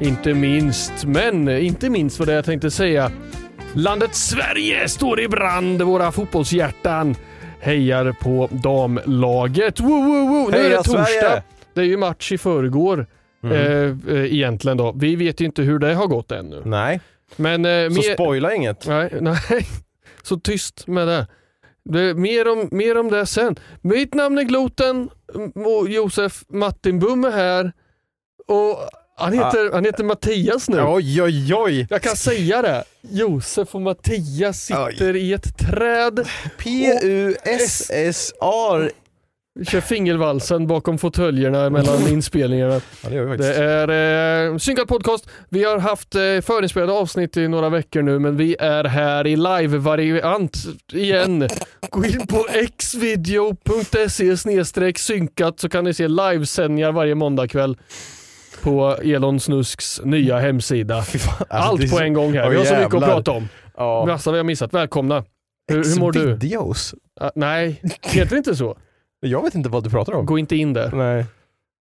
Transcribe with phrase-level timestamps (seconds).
[0.00, 1.04] inte minst.
[1.04, 3.10] Men inte minst vad det jag tänkte säga.
[3.74, 5.82] Landet Sverige står i brand.
[5.82, 7.14] Våra fotbollshjärtan
[7.60, 9.80] hejar på damlaget.
[9.80, 10.50] Woo, woo, woo.
[10.50, 11.04] Nu är det torsdag.
[11.04, 11.42] Sverige!
[11.74, 13.06] Det är ju match i förrgår.
[13.42, 13.56] Mm.
[13.56, 14.92] Eh, eh, egentligen då.
[14.96, 16.62] Vi vet ju inte hur det har gått ännu.
[16.64, 17.00] Nej,
[17.36, 18.86] Men, eh, så mer- spoila inget.
[18.86, 19.38] Nej, nej.
[20.22, 21.26] Så tyst med det.
[21.84, 23.56] det mer, om, mer om det sen.
[23.80, 25.08] Mitt namn är Gloten
[25.54, 27.72] och Josef Martinbum är här.
[28.46, 28.78] Och
[29.18, 30.82] han heter, han heter Mattias nu.
[30.82, 31.86] Oj, oj, oj.
[31.90, 32.84] Jag kan säga det.
[33.00, 36.28] Josef och Mattias sitter i ett träd.
[37.78, 38.90] P-U-S-S-R.
[39.66, 42.80] Kör fingervalsen bakom fåtöljerna mellan inspelningarna.
[43.02, 45.28] Ja, det Det är eh, Synkad podcast.
[45.48, 49.36] Vi har haft eh, förinspelade avsnitt i några veckor nu men vi är här i
[49.36, 50.56] live-variant
[50.92, 51.48] igen.
[51.90, 52.46] Gå in på
[52.78, 54.36] xvideo.se
[54.96, 57.76] synkat så kan ni se livesändningar varje måndagkväll
[58.62, 60.96] på Elon Snusks nya hemsida.
[60.96, 62.50] Alltså, det är Allt på en gång här.
[62.50, 63.48] Vi har så mycket att prata om.
[63.76, 64.04] Ja.
[64.06, 64.74] Massa vi har missat.
[64.74, 65.24] Välkomna.
[65.72, 66.26] Hur, hur mår du?
[66.34, 66.94] Videos?
[67.20, 68.76] Ah, nej, heter det inte så?
[69.20, 70.26] Jag vet inte vad du pratar om.
[70.26, 71.24] Gå inte in där, Nej,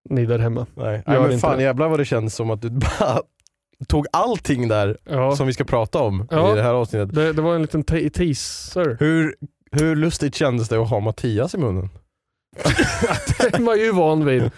[0.10, 0.66] ni där hemma.
[0.76, 1.04] nej.
[1.08, 1.64] Gör nej men fan det.
[1.64, 3.22] jävlar vad det känns som att du bara
[3.88, 6.54] tog allting där Ja, som vi ska prata om Ja.
[6.54, 7.16] i det här avsnittet.
[7.16, 8.98] det, det var en liten te- teaser.
[9.00, 9.36] Hur,
[9.72, 11.90] hur lustigt kändes det att ha Mattias i munnen?
[13.40, 14.52] Den är man ju van vid.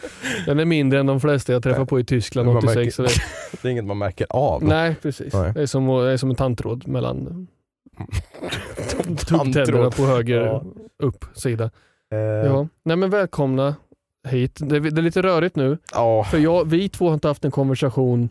[0.46, 2.76] Den är mindre än de flesta jag träffar på i Tyskland Man 86.
[2.76, 3.10] märker- Så det,
[3.62, 4.64] Det är inget man märker av.
[4.64, 5.34] nej, precis.
[5.34, 5.54] Nej.
[5.54, 7.48] Det, är som, det är som en tandtråd mellan
[8.90, 9.44] Tandtråd.
[9.44, 10.64] tuggtänderna på höger Ja.
[11.04, 11.70] upp sida.
[12.14, 12.68] Eh, Ja.
[12.84, 13.76] Nej men välkomna
[14.28, 14.58] hit.
[14.60, 15.78] Det är, det är lite rörigt nu.
[15.94, 16.24] ja.
[16.24, 18.30] För jag, vi två har inte haft en konversation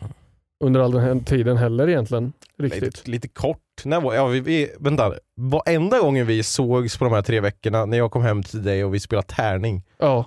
[0.63, 2.33] under all den här tiden heller egentligen.
[2.57, 2.81] Riktigt.
[2.83, 3.57] Lite, lite kort.
[3.85, 7.85] När var, ja, vi, vi, vänta, varenda gången vi sågs på de här tre veckorna
[7.85, 9.83] när jag kom hem till dig och vi spelade tärning.
[9.97, 10.25] Ja,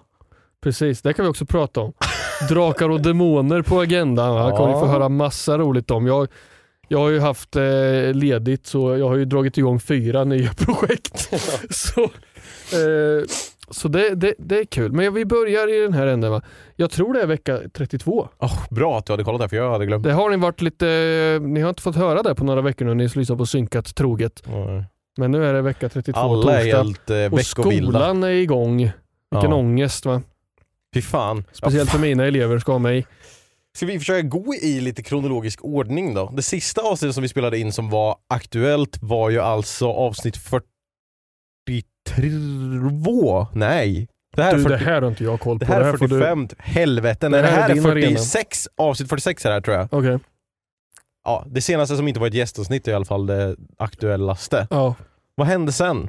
[0.62, 1.02] precis.
[1.02, 1.92] Det kan vi också prata om.
[2.48, 4.42] Drakar och demoner på agendan.
[4.42, 6.06] Här kommer ni få höra massa roligt om.
[6.06, 6.28] Jag,
[6.88, 11.30] jag har ju haft eh, ledigt så jag har ju dragit igång fyra nya projekt.
[11.70, 13.24] så eh,
[13.72, 14.92] så det, det, det är kul.
[14.92, 16.30] Men vi börjar i den här änden.
[16.30, 16.42] Va?
[16.76, 18.28] Jag tror det är vecka 32.
[18.38, 20.04] Oh, bra att du hade kollat det för jag hade glömt.
[20.04, 20.86] Det har ni varit lite,
[21.42, 22.94] ni har inte fått höra det på några veckor nu.
[22.94, 24.42] Ni lyssnar på synkat troget.
[24.46, 24.84] Nej.
[25.16, 26.76] Men nu är det vecka 32 Alla är torsdag.
[26.78, 28.76] helt eh, och skolan är igång.
[29.30, 29.54] Vilken Ja.
[29.56, 30.22] ångest va?
[30.94, 31.44] Fy fan.
[31.52, 33.06] Speciellt för mina elever ska ha mig.
[33.76, 36.32] Ska vi försöka gå i lite kronologisk ordning då?
[36.36, 40.36] Det sista avsnittet som vi spelade in som var aktuellt var ju alltså avsnitt
[42.16, 43.46] 42?
[43.52, 44.08] Nej.
[44.36, 45.64] Det här, Du, är det 40, här har inte jag koll på.
[45.64, 46.48] det här är får du- 45.
[46.58, 48.08] Helvete, Det nej det här är här är arena.
[48.18, 48.68] 46.
[48.76, 49.88] Avsnitt 46 är det här tror jag.
[49.90, 50.18] Okej,
[51.24, 54.66] Ja, det senaste som inte var ett gästavsnitt är i alla fall det aktuellaste.
[54.70, 54.94] ja.
[55.34, 56.08] Vad hände sen?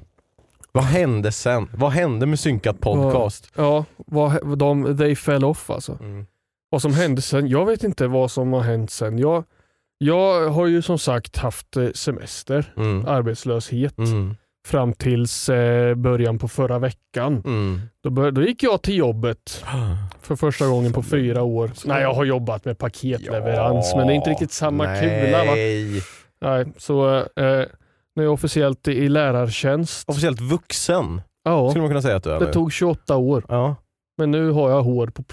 [0.71, 1.69] Vad hände sen?
[1.73, 3.51] Vad hände med synkat podcast?
[3.55, 5.97] Ja, vad, de, they fell off alltså.
[6.01, 6.25] Mm.
[6.69, 9.17] Vad som hände sen, jag vet inte vad som har hänt sen.
[9.19, 9.43] Jag,
[9.97, 13.05] jag har ju som sagt haft eh, semester, Mm.
[13.07, 14.35] arbetslöshet, Mm.
[14.67, 17.41] Fram tills eh, början på förra veckan.
[17.45, 17.81] Mm.
[18.03, 19.63] Då, bör, då gick jag till jobbet
[20.21, 21.71] för första gången på fyra år.
[21.85, 25.45] Nej, jag har jobbat med paketleverans, men det är inte riktigt samma kula.
[25.45, 25.51] Va?
[25.55, 26.01] Nej.
[26.41, 27.23] Nej, så eh,
[28.15, 30.09] nu är jag officiellt i, i lärartjänst.
[30.09, 32.51] Officiellt vuxen, Ja, skulle man kunna säga att du är det nu.
[32.51, 33.45] tog 28 år.
[33.47, 33.75] Ja.
[34.17, 35.23] Men nu har jag hår på...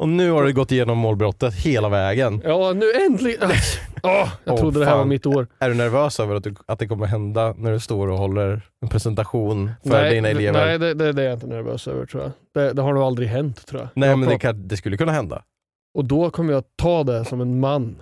[0.00, 2.42] Och nu har det gått igenom målbrottet hela vägen.
[2.44, 3.50] Ja, nu äntligen.
[4.02, 5.46] Åh, jag trodde det här var mitt år.
[5.58, 8.62] Är du nervös över att, du, att det kommer hända när du står och håller
[8.82, 10.66] en presentation för nej, dina elever?
[10.66, 12.32] nej det, det, det är jag inte nervös över tror jag.
[12.54, 13.88] Det, det har nog aldrig hänt tror jag.
[13.94, 15.42] Nej, Jag men det, kan, det skulle kunna hända.
[15.94, 17.96] Och då kommer jag ta det som en man.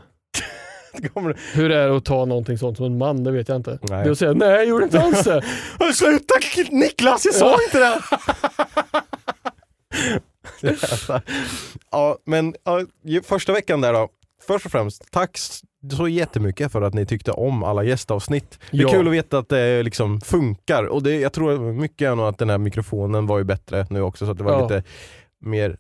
[1.55, 3.25] Hur är det att ta någonting sånt som en man?
[3.25, 3.79] Det vet jag inte.
[3.83, 4.03] Nej.
[4.03, 5.43] Det är att säga nej, jag gjorde inte alls det.
[5.95, 6.35] Sluta
[6.71, 8.01] Niklas, jag sa inte det!
[11.91, 12.83] Ja, men ja,
[13.25, 14.09] första veckan där då.
[14.47, 15.39] Först och främst, tack
[15.93, 18.59] så jättemycket för att ni tyckte om alla gästavsnitt.
[18.71, 18.89] Det är Ja.
[18.89, 22.39] kul att veta att det liksom funkar och det, jag tror mycket är nog att
[22.39, 24.63] den här mikrofonen var ju bättre nu också så att det var Ja.
[24.63, 24.83] lite
[25.41, 25.79] mer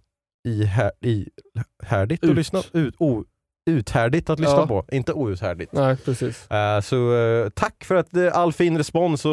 [0.49, 3.25] ihär, ihärdigt att lyssna ut, o,
[3.69, 4.67] uthärdigt att lyssna Ja.
[4.67, 5.73] på, inte outhärdigt.
[5.73, 6.51] Nej, precis.
[6.51, 9.33] Eh, så eh, tack för att eh, all fin respons och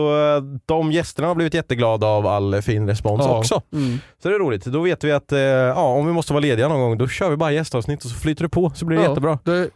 [0.66, 3.38] de gästerna har blivit jätteglada av all fin respons Ja.
[3.40, 3.62] också.
[3.74, 3.98] Mm.
[4.24, 4.66] Så det är roligt.
[4.66, 5.32] Då vet vi att
[5.76, 8.16] ja, om vi måste vara lediga någon gång då kör vi bara gästavsnitt och så
[8.20, 9.40] flyter det på så blir det Ja, jättebra.
[9.44, 9.70] Det,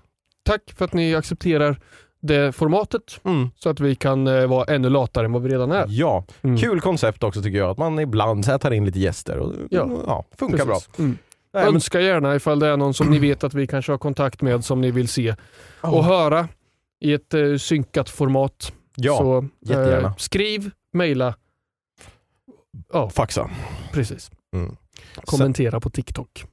[0.46, 1.80] tack för att ni accepterar
[2.22, 3.50] det formatet Mm.
[3.56, 5.86] så att vi kan eh, vara ännu latare än vad vi redan är.
[5.88, 6.58] Ja, Mm.
[6.58, 7.70] kul koncept också tycker jag.
[7.70, 9.90] Att man ibland så tar in lite gäster och Ja.
[10.08, 10.76] ja, funkar bra.
[10.76, 11.00] Precis.
[11.00, 11.18] Mm.
[11.54, 14.42] Nej, men- gärna ifall det är någon som ni vet att vi kanske har kontakt
[14.42, 15.36] med som ni vill se
[15.84, 15.90] Ja.
[15.90, 16.48] och höra
[17.00, 18.74] i ett eh, synkat format.
[18.96, 20.14] Ja, Så, eh, jättegärna.
[20.18, 21.36] skriv, mejla,
[22.94, 23.50] ja faxa.
[23.94, 24.32] precis.
[24.56, 24.76] Mm.
[25.26, 26.46] Kommentera på TikTok.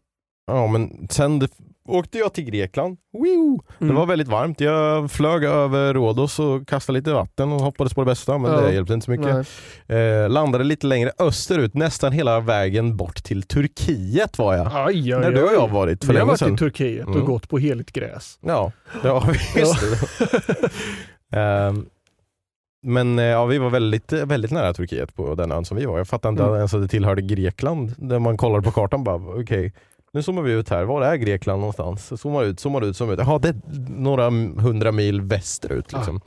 [0.46, 1.48] Ja men sen det,
[1.88, 2.96] åkte jag till Grekland.
[3.12, 3.62] Woo!
[3.78, 3.96] Det Mm.
[3.96, 4.60] var väldigt varmt.
[4.60, 8.60] Jag flög över Rhodos och kastade lite vatten och hoppades på det bästa men Ja.
[8.60, 9.48] det hjälpte inte så mycket.
[9.86, 14.66] Eh, landade lite längre österut, nästan hela vägen bort till Turkiet var jag.
[14.72, 16.54] Aj, aj, När du och jag varit för Vi har länge varit sedan.
[16.54, 17.20] i Turkiet Mm.
[17.20, 18.38] och gått på heligt gräs.
[18.40, 18.72] Ja,
[19.02, 19.60] det har vi.
[19.60, 21.38] Just det.
[21.38, 21.86] Ehm,
[22.82, 25.98] men eh, ja, vi var väldigt, väldigt nära Turkiet på den ön som vi var.
[25.98, 26.54] Jag fattar inte Mm.
[26.56, 27.94] ens att det tillhörde Grekland.
[27.98, 29.72] Där man kollar på kartan bara, okej,
[30.16, 30.84] nu zoomar vi ut här.
[30.84, 32.20] Var är Grekland någonstans?
[32.20, 33.18] Zoomar ut, zoomar ut, zoomar ut.
[33.18, 33.56] Jaha, det är
[34.00, 34.30] några
[34.62, 36.20] hundra mil västerut liksom.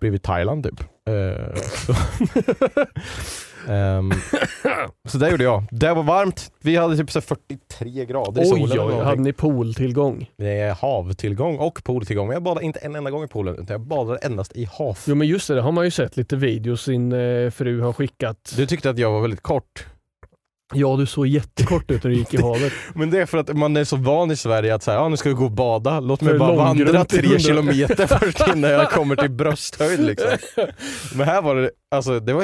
[0.00, 0.80] Bredvid Thailand typ.
[1.08, 1.54] Eh,
[5.08, 5.18] så.
[5.18, 5.64] Det gjorde jag.
[5.70, 6.52] Det var varmt.
[6.62, 8.70] Vi hade typ så här 43 grader i Oj, solen.
[8.70, 9.00] oj, någonting.
[9.04, 10.30] hade ni pooltillgång?
[10.38, 12.26] Är havtillgång och pooltillgång.
[12.26, 14.98] Men jag badade inte en enda gång i poolen, utan jag badade endast i hav.
[15.06, 17.92] Jo men just det, det har man ju sett lite videos sin eh, fru har
[17.92, 18.54] skickat.
[18.56, 19.86] Du tyckte att jag var väldigt kort.
[20.72, 22.72] Ja, du såg jättekort ut när du gick i havet.
[22.94, 25.16] Men det är för att man är så van i Sverige att säga, ja, nu
[25.16, 26.00] ska vi gå och bada.
[26.00, 30.00] Låt mig bara vandra tre kilometer först innan jag kommer till brösthöjd.
[30.00, 30.28] Liksom.
[31.14, 32.42] Men här var det, alltså, det, var,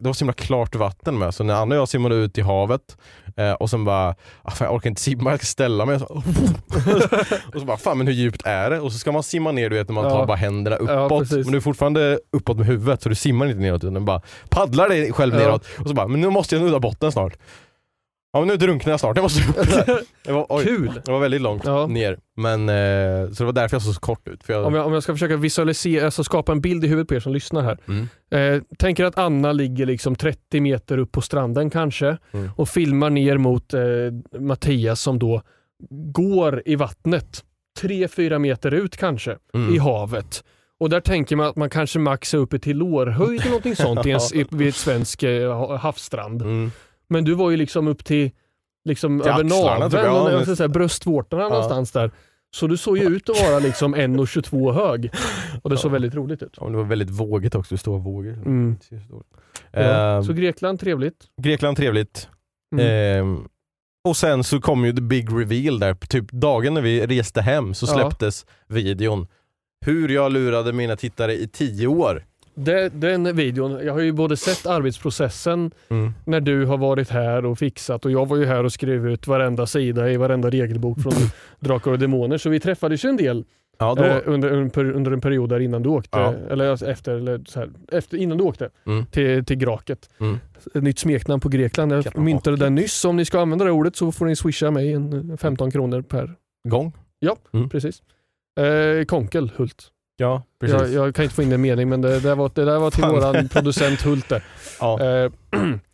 [0.00, 1.34] det var så himla klart vatten med.
[1.34, 2.96] Så när Anna och jag simmade ut i havet
[3.36, 5.96] eh, och sen bara, ah, fan, jag orkar inte simma, jag ska ställa mig.
[5.96, 7.16] Och så,
[7.54, 8.80] och så bara, fan men hur djupt är det?
[8.80, 10.10] Och så ska man simma ner du vet när man Ja.
[10.10, 11.18] tar bara händerna Ja, uppåt.
[11.22, 11.36] precis.
[11.46, 14.88] men du är fortfarande uppåt med huvudet så du simmar inte neråt utan bara paddlar
[14.88, 15.40] dig själv Ja.
[15.40, 15.64] neråt.
[15.78, 17.32] Och så bara, men nu måste jag nudda botten snart.
[18.32, 19.56] Ja men nu drunknar jag snart, jag måste upp.
[20.24, 21.00] Det var, oj, Kul!
[21.04, 21.86] det var väldigt långt Ja.
[21.86, 22.18] ner.
[22.36, 24.44] Men, eh, så det var därför jag såg så kort ut.
[24.44, 27.08] För jag, Om jag, om jag ska försöka visualisera, alltså skapa en bild i huvudet
[27.08, 27.78] på er som lyssnar här.
[27.88, 28.08] Mm.
[28.56, 32.50] Eh, tänker att Anna ligger liksom 30 meter upp på stranden kanske Mm.
[32.56, 33.80] och filmar ner mot eh,
[34.40, 35.42] Mattias som då
[35.90, 37.44] går i vattnet.
[37.80, 39.74] 3-4 meter ut kanske Mm.
[39.74, 40.44] i havet.
[40.80, 44.10] Och där tänker man att man kanske maxar uppe till lårhöjd eller någonting sånt i
[44.10, 46.42] en, i, vid ett svensk eh, ha- havsstrand.
[46.42, 46.70] Mm.
[47.10, 48.30] Men du var ju liksom upp till,
[48.84, 52.10] liksom Till över naveln, typ, ja, bröstvårtorna någonstans där.
[52.54, 55.10] Så du såg ju ut att vara liksom 1,22 hög.
[55.62, 56.54] Och det såg väldigt roligt ut.
[56.60, 58.32] Ja, det var väldigt vågigt också, stora vågor.
[58.32, 58.76] Mm.
[58.90, 59.22] Ja,
[59.80, 61.24] Ehm, så Grekland, trevligt.
[61.42, 62.28] Grekland trevligt.
[62.74, 62.86] Mm.
[62.86, 63.48] Ehm,
[64.08, 67.74] och sen så kom ju the big reveal där, typ dagen när vi reste hem
[67.74, 67.92] så Ja.
[67.94, 69.26] släpptes videon.
[69.86, 72.24] Hur jag lurade mina tittare i tio år.
[72.64, 76.12] Det, den videon, jag har ju både sett arbetsprocessen Mm.
[76.24, 79.26] när du har varit här och fixat och jag var ju här och skrev ut
[79.26, 81.12] varenda sida i varenda regelbok från
[81.60, 82.38] Drakar och Demoner.
[82.38, 83.44] Så vi träffades ju en del
[83.78, 84.50] Ja, då, eh, under,
[84.94, 86.34] under en period där innan du åkte, Ja.
[86.50, 89.06] eller alltså efter, eller så här, efter, innan du åkte Mm.
[89.06, 90.10] till, till Graket.
[90.20, 90.38] Mm.
[90.74, 91.92] Ett nytt smeknamn på Grekland.
[91.92, 93.04] Jag Kappan myntade den nyss.
[93.04, 96.34] Om ni ska använda det ordet så får ni swisha mig en 15 kronor per.
[96.68, 96.92] gång.
[97.70, 98.02] Precis.
[98.60, 99.88] Eh, Konkel, Hult.
[100.20, 100.80] Ja, precis.
[100.80, 102.90] Jag, jag kan inte få in en mening men det, det, var, det där var
[102.90, 104.42] till våran producent Hult det.
[104.80, 105.00] ja.
[105.00, 105.30] Eh,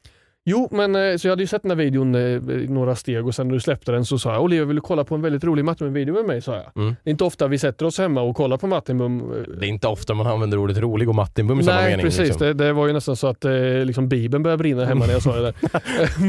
[0.48, 2.20] jo, men eh, så jag hade ju sett den här videon eh,
[2.62, 4.82] i några steg och sen när du släppte den så sa jag Olivia vill du
[4.82, 6.42] kolla på en väldigt rolig Mattimum-video med mig?
[6.42, 6.82] sa jag.
[6.82, 6.96] Mm.
[7.04, 9.20] Det är inte ofta vi sätter oss hemma och kollar på Mattimum.
[9.20, 12.04] eh, Det är inte ofta man använder ordet rolig och Martinbum i samma Nej, mening.
[12.06, 12.18] precis.
[12.28, 12.46] Liksom.
[12.46, 13.52] Det, det var ju nästan så att eh,
[13.84, 15.54] liksom Bibeln började brinna hemma när jag sa det där.
[16.18, 16.28] Men,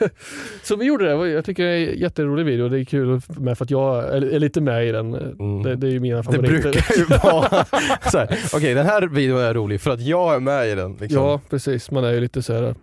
[0.00, 0.08] eh,
[0.62, 1.28] så vi gjorde det.
[1.30, 2.68] Jag tycker det är en jätterolig video.
[2.68, 5.14] Det är kul med för att jag är, lite med i den.
[5.14, 5.62] Mm.
[5.62, 6.48] Det, det är ju mina Det favoriter.
[6.72, 7.64] brukar ju vara
[8.54, 10.96] okej den här videon är rolig för att jag är med i den.
[11.00, 11.22] Liksom.
[11.22, 11.90] Ja, precis.
[11.90, 12.74] Man är ju lite så här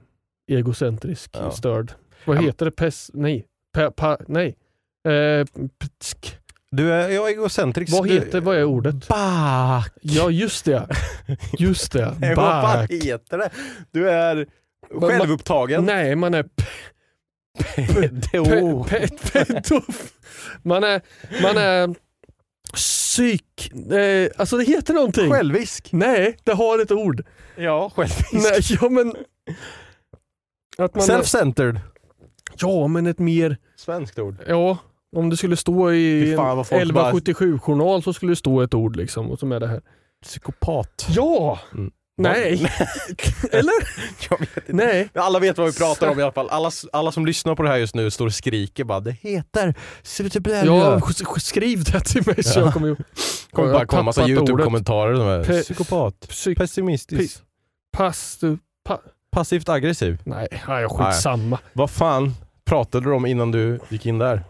[0.51, 1.51] egocentrisk, Ja.
[1.51, 1.91] störd.
[2.25, 2.71] Vad Ja, heter det?
[2.71, 3.11] Pes...
[3.13, 3.45] Nej.
[3.73, 4.55] Pa, pa, nej.
[5.07, 5.45] Eh.
[6.71, 7.93] Du är, är egocentrisk.
[7.93, 9.07] vad Du- heter, vad är ordet?
[9.07, 9.93] Back!
[10.01, 10.87] Ja just det.
[11.59, 12.15] Just det.
[12.19, 12.91] Nej, Vad Back.
[12.91, 13.49] heter det?
[13.91, 14.47] Du är
[14.93, 15.85] man- självupptagen.
[15.85, 18.83] Nej, man är pe- Pedo.
[18.83, 19.81] pe- pe- pedo.
[20.63, 21.01] Man är,
[21.41, 21.95] man är
[22.73, 23.71] psyk...
[23.91, 25.31] Eh, alltså det heter någonting.
[25.31, 25.89] Självisk.
[25.91, 27.23] Nej, det har ett ord.
[27.57, 28.33] Ja, självisk.
[28.33, 29.13] Nej, ja men...
[30.81, 31.79] Att man Self-centered.
[32.57, 33.57] ja men ett mer...
[33.75, 34.35] Svenskt ord.
[34.47, 34.77] Ja,
[35.15, 38.35] om det skulle stå i Fy en fan, vad folk bara- 1177-journal så skulle det
[38.35, 39.81] stå ett ord liksom och som är det här.
[40.23, 41.05] Psykopat.
[41.09, 41.59] Ja!
[41.73, 41.91] Mm.
[42.17, 42.53] Nej!
[43.51, 43.73] Eller?
[44.29, 44.73] Jag vet inte.
[44.73, 45.09] Nej.
[45.15, 46.49] Alla vet vad vi pratar om i alla fall.
[46.49, 49.67] Alla, alla som lyssnar på det här just nu står och skriker bara det heter...
[49.67, 52.63] Ja, sk- sk- skriv det till mig så Ja.
[52.65, 52.95] jag kommer ju...
[53.51, 56.57] kommer jag bara har komma massa tappat youtube-kommentarer som är Pe- psykopat, Psyk...
[56.57, 57.43] pessimistisk,
[57.97, 58.39] Pass...
[58.85, 58.99] Pa...
[59.31, 60.21] passivt aggressiv.
[60.23, 61.59] Nej, nej, skitsamma.
[61.73, 62.31] Vad fan
[62.65, 64.43] pratade du om innan du gick in där?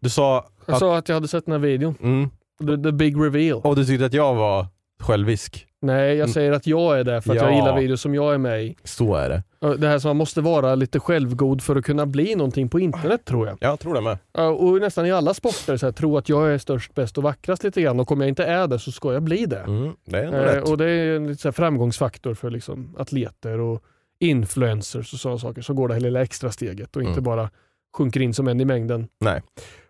[0.00, 1.94] Du sa Jag att, sa att jag hade sett den här videon.
[2.02, 3.60] mm, The, the big reveal.
[3.64, 4.66] och du tyckte att jag var
[5.00, 5.66] självisk.
[5.82, 6.28] Nej, jag Mm.
[6.28, 7.56] säger att jag är där för att jag Ja.
[7.56, 8.76] gillar videos som jag är med i.
[8.84, 9.42] Så är det.
[9.78, 13.24] Det här som man måste vara lite självgod för att kunna bli någonting på internet
[13.24, 13.56] tror jag.
[13.60, 14.18] Jag tror det med.
[14.58, 17.64] Och nästan i alla sporter så här, tro att jag är störst, bäst och vackrast
[17.64, 19.58] lite grann och om jag inte är det så ska jag bli det.
[19.60, 20.68] Mm, det är ändå Eh, rätt.
[20.68, 23.82] och det är en lite så framgångsfaktor för liksom atleter och
[24.20, 25.62] influencers och sådana saker.
[25.62, 27.24] Så går det här lilla extra steget och inte Mm.
[27.24, 27.50] bara
[27.96, 29.08] sjunker in som en i mängden.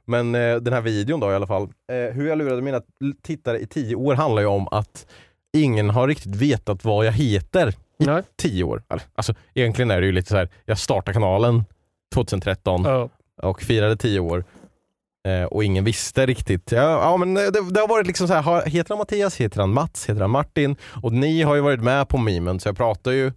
[0.09, 1.63] Men eh, den här videon då i alla fall.
[1.63, 2.81] Eh, hur jag lurade mina
[3.23, 5.07] tittare i tio år handlar ju om att
[5.57, 7.69] ingen har riktigt vetat vad jag heter
[7.99, 8.23] i Nej.
[8.37, 8.83] tio år.
[9.15, 10.49] Alltså, egentligen är det ju lite så här.
[10.65, 11.65] jag startade kanalen
[12.15, 13.09] 2013 Ja.
[13.43, 14.45] och firade tio år.
[15.29, 16.73] Eh, och ingen visste riktigt.
[16.73, 19.73] Ja, ja, men det, det har varit liksom så här, heter han Mattias, heter han
[19.73, 20.77] Mats, heter han Martin?
[21.03, 23.33] Och ni har ju varit med på memen så jag pratar ju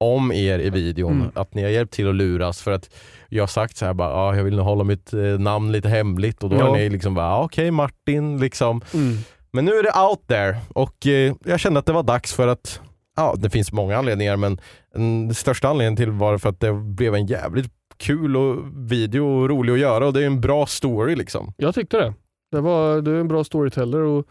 [0.00, 1.30] om er i videon, Mm.
[1.34, 2.90] att ni har hjälpt till att luras för att
[3.28, 5.88] jag har sagt så här bara, ah, jag vill nog hålla mitt eh, namn lite
[5.88, 6.66] hemligt och då Ja.
[6.66, 8.80] har ni liksom bara, ah, okej Martin liksom.
[8.94, 9.16] Mm.
[9.52, 12.48] Men nu är det out there och eh, jag kände att det var dags för
[12.48, 12.80] att,
[13.16, 14.60] ja det finns många anledningar men
[14.94, 18.56] den största anledningen till var för att det blev en jävligt kul och
[18.92, 21.52] video och rolig att göra och det är en bra story liksom.
[21.56, 22.14] Jag tyckte det.
[22.52, 24.26] det var, du är en bra storyteller och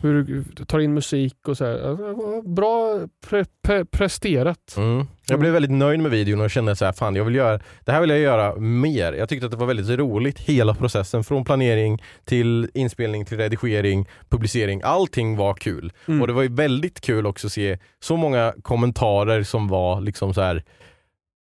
[0.00, 2.48] hur du tar in musik och så här.
[2.54, 4.74] Bra pre, pre, presterat.
[4.76, 5.06] Mm.
[5.26, 7.92] Jag blev väldigt nöjd med videon och kände så här, fan jag vill göra, det
[7.92, 9.12] här vill jag göra mer.
[9.12, 14.08] Jag tyckte att det var väldigt roligt hela processen från planering till inspelning till redigering,
[14.28, 14.80] publicering.
[14.84, 15.92] Allting var kul.
[16.08, 16.20] Mm.
[16.20, 20.34] Och det var ju väldigt kul också att se så många kommentarer som var liksom
[20.34, 20.64] så här.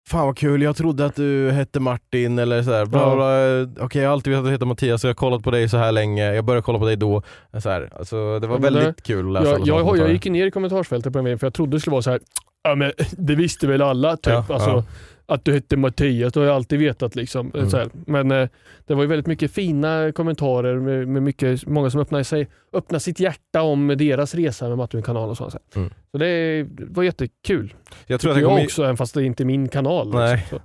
[0.08, 2.86] Fan vad kul, jag trodde att du hette Martin eller sådär.
[2.86, 3.14] Bla, Ja.
[3.14, 3.84] bla.
[3.84, 5.68] Okej, jag har alltid vetat att du heter Mattias och jag har kollat på dig
[5.68, 6.34] så här länge.
[6.34, 7.22] Jag började kolla på dig då.
[7.58, 7.90] Så här.
[7.98, 11.12] Alltså, det var Ja, väldigt kul att läsa Jag, jag, jag, gick ner i kommentarsfältet
[11.12, 12.20] på en för jag trodde det skulle vara så här.
[12.62, 14.26] Ja, men det visste väl alla, typ.
[14.26, 14.84] Ja, alltså, ja.
[15.26, 17.16] Att du hette Mattias, det har jag alltid vetat.
[17.16, 17.50] Liksom.
[17.54, 17.70] Mm.
[17.70, 17.88] Så här.
[18.06, 18.48] Men eh,
[18.86, 23.00] det var ju väldigt mycket fina kommentarer med, med mycket, många som öppnade, sig, öppnade
[23.00, 25.50] sitt hjärta om deras resa med Martin-kanal och så.
[25.50, 25.90] Så, Mm.
[26.12, 27.74] så det, var jättekul.
[28.06, 30.10] Jag tror att jag jag kommer, också, även fast det inte är min kanal.
[30.14, 30.36] Nej.
[30.36, 30.58] Liksom.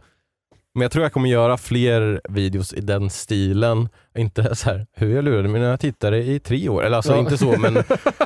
[0.74, 3.90] Men jag tror jag kommer göra fler videos i den stilen.
[4.18, 6.84] Inte så här, hur jag lurade mina tittare i tre år.
[6.86, 7.20] Eller alltså Ja.
[7.20, 7.78] inte så men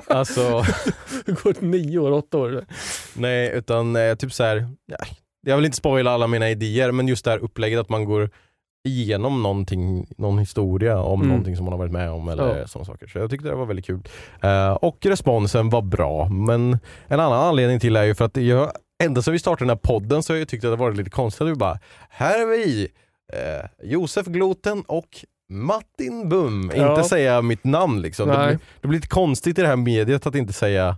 [0.07, 0.41] alltså
[1.25, 2.65] Det går nio år, åtta år.
[3.13, 4.67] nej utan eh, typ så här.
[4.85, 4.97] Ja,
[5.45, 8.29] jag vill inte spoila alla mina idéer men just det här upplägget att man går
[8.87, 11.27] igenom någonting, någon historia om Mm.
[11.29, 12.67] någonting som man har varit med om eller Ja.
[12.67, 13.07] sådana saker.
[13.07, 13.99] Så jag tyckte det var väldigt kul.
[14.41, 18.71] Eh, och responsen var bra men en annan anledning till är ju för att jag
[19.03, 21.09] ända sedan vi startade den här podden så har jag tyckt att det varit lite
[21.09, 22.87] konstigt vi bara, här är vi,
[23.33, 25.09] eh, Josef Gloten och
[25.49, 26.71] Martin Bum.
[26.75, 26.89] Ja.
[26.97, 28.27] Inte säga mitt namn liksom.
[28.29, 30.97] Det blir, det blir lite konstigt i det här mediet att inte säga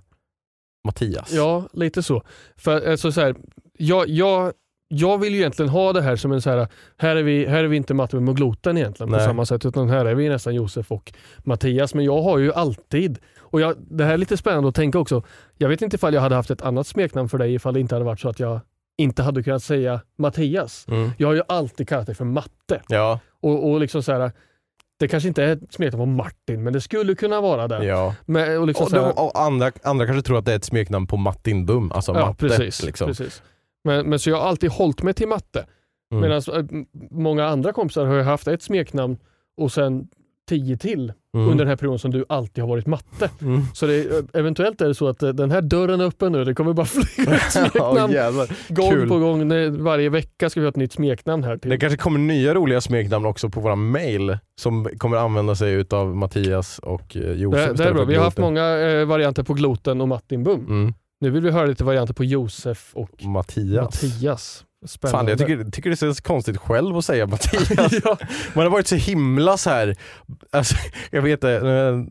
[0.88, 1.32] Mattias.
[1.34, 2.24] Ja, lite så.
[2.58, 3.36] För, alltså, så här,
[3.78, 4.54] jag, jag,
[4.88, 6.68] jag vill ju egentligen ha det här som en så här,
[6.98, 9.26] här är vi, här är vi inte Martin och Gloten egentligen på Nej.
[9.26, 11.94] samma sätt, utan här är vi nästan Josef och Mattias.
[11.94, 15.24] Men jag har ju alltid, och jag, det här är lite spännande att tänka också,
[15.58, 17.96] jag vet inte ifall jag hade haft ett annat smeknamn för dig ifall det inte
[17.96, 18.60] hade varit så att jag
[18.98, 20.86] inte hade kunnat säga Mattias.
[20.88, 21.12] Mm.
[21.18, 22.82] Jag har ju alltid kallat dig för Matte.
[22.88, 24.32] Ja, Och, och liksom så här,
[25.00, 27.86] det kanske inte är ett smeknamn på Martin, men det skulle kunna vara det.
[27.86, 28.16] ja.
[28.26, 31.08] Men, och liksom Och, de, och andra, andra kanske tror att det är ett smeknamn
[31.08, 32.48] på Martin Bum, alltså Ja, matte.
[32.48, 32.84] precis.
[32.84, 33.08] liksom.
[33.08, 33.42] precis.
[33.86, 35.66] Men, men så jag har alltid hållit mig till matte.
[36.12, 36.22] Mm.
[36.22, 39.18] Medan äh, många andra kompisar har haft ett smeknamn
[39.58, 40.08] och sen
[40.50, 41.48] tio till Mm.
[41.50, 43.30] under den här perioden som du alltid har varit matte.
[43.42, 43.62] Mm.
[43.74, 46.44] Så det, är- eventuellt är det så att eh, den här dörren är öppen nu.
[46.44, 48.48] Det kommer bara flyga ett smeknamn jävlar.
[48.74, 49.10] gång kul.
[49.10, 49.50] på gång.
[49.84, 51.58] Varje vecka ska vi ha ett nytt smeknamn här.
[51.58, 51.70] Till.
[51.72, 56.16] Det kanske kommer nya roliga smeknamn också på våra mail som kommer använda sig utav
[56.16, 57.68] Mattias och eh, Josef.
[57.78, 58.06] det, det är bra.
[58.06, 60.66] Vi har haft många eh, varianter på Gloten och Martin Bum.
[60.68, 60.94] Mm.
[61.22, 64.04] Nu vill vi höra lite varianter på Josef och Mattias.
[64.04, 64.66] Mattias.
[64.88, 65.18] Spännande.
[65.18, 67.94] Fan, jag tycker, tycker det känns konstigt själv att säga Mattias.
[68.04, 68.18] ja.
[68.54, 69.96] Man har varit så himla så här.
[70.52, 70.76] Alltså,
[71.12, 71.60] jag vet inte,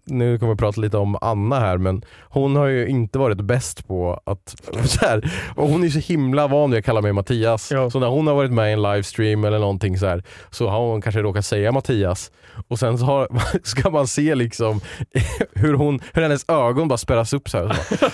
[0.05, 3.87] nu- kommer vi prata lite om Anna här men hon har ju inte varit bäst
[3.89, 4.55] på att,
[4.85, 7.71] så här, och hon är så himla van vid att kalla mig Mattias.
[7.73, 7.91] Ja.
[7.91, 10.79] Så när hon har varit med i en livestream eller någonting så här, så har
[10.81, 12.31] hon kanske råkat säga Mattias
[12.69, 13.29] och sen så har,
[13.63, 14.81] ska man se liksom
[15.55, 17.75] hur, hon, hur hennes ögon bara spärras upp så här.
[17.97, 18.09] Så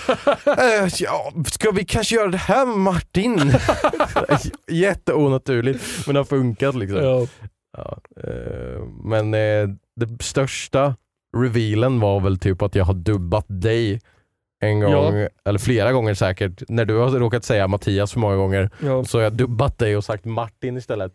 [0.45, 3.53] bara, "Eh, ja, ska vi kanske göra det här med Martin?
[4.71, 7.03] Jätteonaturligt men det har funkat liksom.
[7.03, 7.27] Ja.
[7.77, 10.95] Ja, eh, men eh, det största
[11.37, 13.99] revealen var väl typ att jag har dubbat dig
[14.63, 16.63] en gång, eller flera gånger säkert.
[16.69, 19.03] När du har råkat säga Mattias för många gånger Ja.
[19.03, 21.13] så har jag dubbat dig och sagt Martin istället.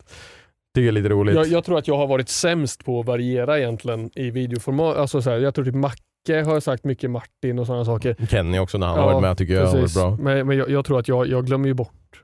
[0.74, 1.34] Det är lite roligt.
[1.34, 4.96] Jag, jag tror att jag har varit sämst på att variera egentligen i videoformat.
[4.96, 8.16] Alltså så här, jag tror typ Macke har sagt mycket Martin och sådana saker.
[8.30, 9.96] Kenny också när han Ja, har varit med tycker jag har varit Precis.
[9.96, 10.16] bra.
[10.20, 12.22] Men, men jag, jag tror att jag, jag glömmer ju bort.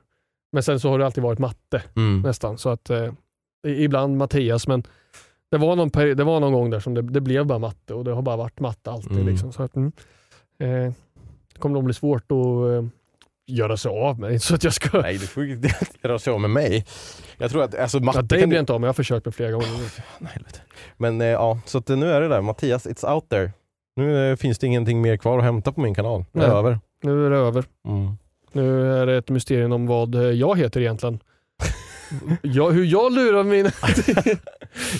[0.53, 2.21] Men sen så har det alltid varit matte Mm.
[2.21, 2.57] nästan.
[2.57, 3.13] Så att, eh,
[3.67, 4.83] ibland Mattias, men
[5.51, 7.93] det var, någon peri- det var någon gång där som det, det blev bara matte
[7.93, 9.11] och det har bara varit matte alltid.
[9.11, 9.27] Mm.
[9.27, 9.51] Liksom.
[9.53, 9.91] Så att, mm.
[10.59, 10.93] eh,
[11.53, 12.85] det kommer nog bli svårt att eh,
[13.47, 14.41] göra sig av med.
[14.41, 15.01] Så att jag ska...
[15.01, 15.69] Nej, du får ju inte
[16.03, 16.85] göra sig av med mig.
[17.37, 18.59] Jag tror att, alltså matte Ja, det kan blir du...
[18.59, 19.67] inte av men jag har försökt med flera gånger.
[20.33, 20.59] Helvete.
[20.97, 22.41] Men eh, ja, så att, eh, nu är det där.
[22.41, 23.51] Mattias, it's out there.
[23.95, 26.25] Nu eh, finns det ingenting mer kvar att hämta på min kanal.
[26.31, 26.57] Det är Nej.
[26.57, 26.79] över.
[27.03, 27.65] Nu är det över.
[27.87, 28.11] Mm.
[28.53, 31.19] Nu är det ett mysterium om vad eh, jag heter egentligen.
[32.41, 33.71] jag, hur jag lurar mina...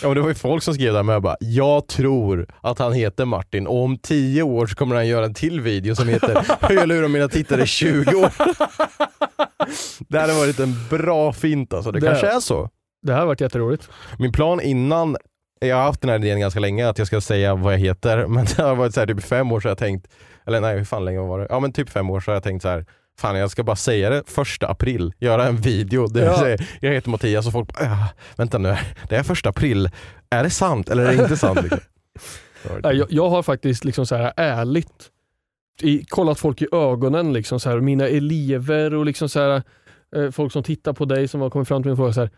[0.02, 2.94] Ja men det var ju folk som skrev där med bara, jag tror att han
[2.94, 6.46] heter Martin och om 10 år så kommer han göra en till video som heter
[6.70, 8.30] Hur jag lurar mina tittare i 20 år.
[10.12, 12.70] det hade varit en bra fint alltså, det, Det- kanske är så.
[13.02, 13.90] det här har varit jätteroligt.
[14.20, 15.18] Min plan innan,
[15.60, 18.28] jag har haft den här idén ganska länge att jag ska säga vad jag heter,
[18.28, 20.08] men det har varit så här, typ fem år så har jag tänkt,
[20.48, 21.48] eller nej hur fan länge var det?
[21.50, 22.86] Ja men typ fem år så har jag tänkt så här.
[23.20, 26.92] Fan jag ska bara säga det första april, göra en video där jag säger jag
[26.94, 28.78] heter Mattias och folk bara, "Ah, vänta nu,
[29.10, 29.90] det är första april,
[30.30, 31.62] är det sant eller är det inte sant?
[31.64, 31.80] Liksom.
[32.84, 35.10] Jag, jag har faktiskt liksom så här ärligt
[35.82, 39.64] i, kollat folk i ögonen, liksom så här, mina elever och liksom så här,
[40.16, 42.22] eh, folk som tittar på dig som har kommit fram till mig och frågat så
[42.22, 42.30] här,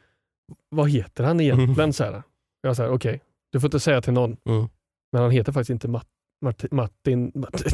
[0.70, 1.94] vad heter han egentligen?
[1.94, 2.24] Så här.
[2.62, 4.68] Jag säger okej, du får inte säga till någon, Mm.
[5.12, 6.08] men han heter faktiskt inte Matt,
[6.42, 7.72] Martin, Martin, Martin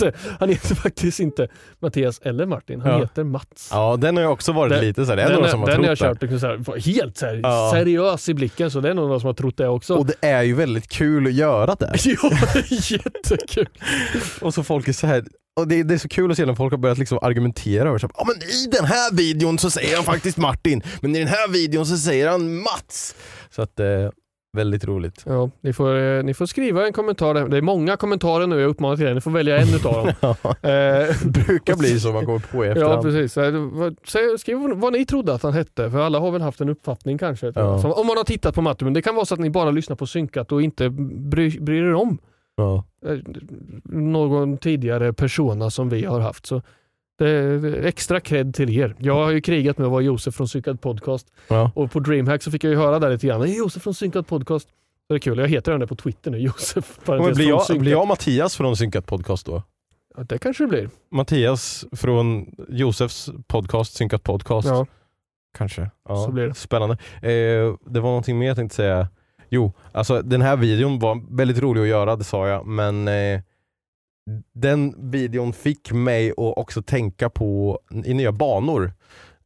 [0.00, 1.48] jag han heter faktiskt inte
[1.82, 2.98] Mattias eller Martin, han Ja.
[2.98, 3.68] heter Mats.
[3.70, 5.16] Ja den har ju också varit Den- lite så här.
[5.16, 7.16] det är den några som har den har jag trott kört liksom så här, helt
[7.18, 7.70] så här, Ja.
[7.74, 9.94] seriös i blicken, så det är nog någon som har trott det också.
[9.94, 11.92] Och det är ju väldigt kul att göra det.
[12.04, 12.30] ja,
[12.90, 13.68] jättekul.
[14.40, 15.24] Och så folk är så här
[15.60, 17.98] och det, det är så kul att se när folk har börjat liksom argumentera över
[17.98, 21.28] så ja men i den här videon så säger han faktiskt Martin, men i den
[21.28, 23.14] här videon så säger han Mats.
[23.50, 23.86] Så att eh,
[24.54, 25.22] väldigt roligt.
[25.26, 27.34] Ja, ni, får, eh, ni får skriva en kommentar.
[27.34, 27.48] där.
[27.48, 29.14] Det är många kommentarer nu, jag uppmanar till det.
[29.14, 30.34] Ni får välja en utav dem.
[30.70, 33.02] Eh, brukar bli så man kommer på i ja, efterhand.
[33.02, 33.36] precis.
[33.72, 36.68] Vad- Säg, skriv vad ni trodde att han hette, för alla har väl haft en
[36.68, 37.52] uppfattning kanske.
[37.54, 37.78] Ja.
[37.78, 39.70] Som, om man har tittat på Matte, men det kan vara så att ni bara
[39.70, 42.18] lyssnar på synkat och inte bry, bryr er om
[42.56, 42.84] Ja.
[43.06, 43.18] eh,
[43.84, 46.46] någon tidigare persona som vi har haft.
[46.46, 46.62] Så det
[47.82, 48.94] extra cred till er.
[48.98, 51.70] Jag har ju krigat med att vara Josef från Synkad Podcast Ja.
[51.74, 53.52] och på DreamHack så fick jag ju höra där lite grann.
[53.52, 54.68] Josef från Synkad Podcast.
[55.08, 56.98] Det är kul, jag heter den där på Twitter nu, Josef.
[57.06, 59.62] Men blir, jag, blir jag Mattias från Synkat Podcast då?
[60.16, 60.90] Ja, det kanske det blir.
[61.10, 64.68] Mattias från Josefs podcast, Synkat Podcast?
[64.68, 64.86] Ja.
[65.58, 65.90] Kanske.
[66.08, 66.24] Ja.
[66.24, 66.54] Så blir det.
[66.54, 66.94] Spännande.
[67.22, 69.08] Eh, det var någonting mer jag tänkte säga.
[69.50, 73.40] Jo, alltså den här videon var väldigt rolig att göra, det sa jag, men eh,
[74.54, 78.92] den videon fick mig att också tänka på i nya banor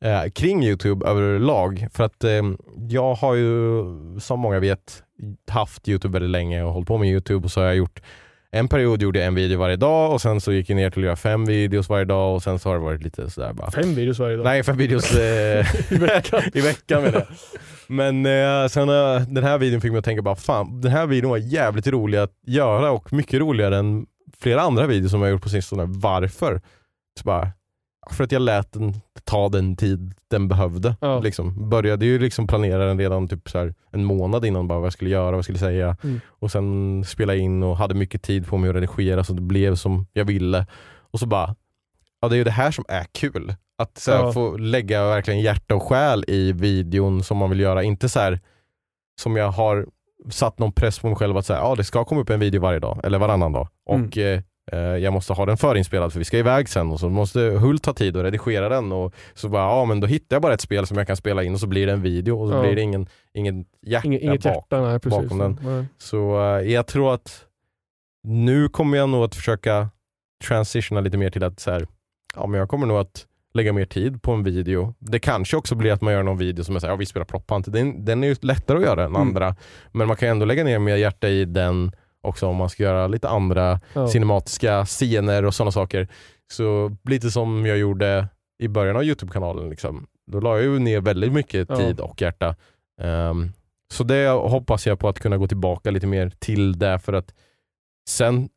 [0.00, 1.86] eh, kring Youtube överlag.
[1.92, 2.42] För att eh,
[2.88, 3.84] jag har ju,
[4.20, 5.02] som många vet,
[5.50, 8.00] haft Youtube väldigt länge och hållit på med Youtube och så har jag gjort
[8.50, 11.02] en period gjorde jag en video varje dag och sen så gick jag ner till
[11.02, 13.70] att göra fem videos varje dag och sen så har det varit lite sådär bara
[13.70, 14.44] Fem videos varje dag.
[14.44, 16.42] Nej, fem videos eh, I veckan.
[16.54, 17.26] i veckan menar jag.
[17.86, 21.06] Men eh, sen eh, den här videon fick mig att tänka bara fan, den här
[21.06, 24.06] videon var jävligt rolig att göra och mycket roligare än
[24.38, 25.84] flera andra videos som jag gjort på sistone.
[25.86, 26.60] Varför?
[27.20, 27.48] Så bara,
[28.10, 30.96] för att jag lät den ta den tid den behövde.
[31.00, 31.20] Ja.
[31.20, 31.68] Liksom.
[31.68, 35.10] Började ju liksom planera den redan typ så en månad innan bara vad jag skulle
[35.10, 35.96] göra, vad jag skulle säga.
[36.02, 36.20] Mm.
[36.28, 39.74] Och sen spela in och hade mycket tid på mig att redigera så det blev
[39.74, 40.66] som jag ville.
[41.10, 41.54] Och så bara,
[42.20, 43.54] ja det är ju det här som är kul.
[43.78, 44.32] Att så Ja.
[44.32, 47.82] få lägga verkligen hjärta och själ i videon som man vill göra.
[47.82, 48.40] Inte så här
[49.20, 49.86] som jag har
[50.30, 52.60] satt någon press på mig själv att säga, ja det ska komma upp en video
[52.60, 53.68] varje dag eller varannan dag.
[53.90, 54.04] Mm.
[54.06, 54.40] Och eh,
[54.72, 57.82] eh, jag måste ha den förinspelad för vi ska iväg sen och så måste Hult
[57.82, 60.60] ta tid att redigera den och så bara, ja men då hittar jag bara ett
[60.60, 62.60] spel som jag kan spela in och så blir det en video och så Ja.
[62.62, 64.54] blir det ingen, ingen hjärta inget bak.
[64.54, 65.22] hjärta, nej precis.
[65.22, 65.58] bakom den.
[65.62, 65.84] Nej.
[65.98, 67.44] Så eh, jag tror att
[68.24, 69.88] nu kommer jag nog att försöka
[70.48, 71.86] transitiona lite mer till att så här,
[72.36, 74.94] ja, men jag kommer nog att lägga mer tid på en video.
[74.98, 77.24] Det kanske också blir att man gör någon video som är såhär, ja vi spelar
[77.24, 79.20] Prop den, den är ju lättare att göra än Mm.
[79.28, 79.56] andra.
[79.92, 83.06] Men man kan ändå lägga ner mer hjärta i den också om man ska göra
[83.06, 84.08] lite andra Ja.
[84.08, 86.08] cinematiska scener och sådana saker.
[86.52, 88.28] Så lite som jag gjorde
[88.62, 89.70] i början av Youtube-kanalen.
[89.70, 90.06] Liksom.
[90.32, 91.76] Då la jag ju ner väldigt mycket Ja.
[91.76, 92.56] tid och hjärta.
[93.00, 93.52] Ehm,
[93.92, 97.34] så det hoppas jag på att kunna gå tillbaka lite mer till det för att
[98.08, 98.48] sen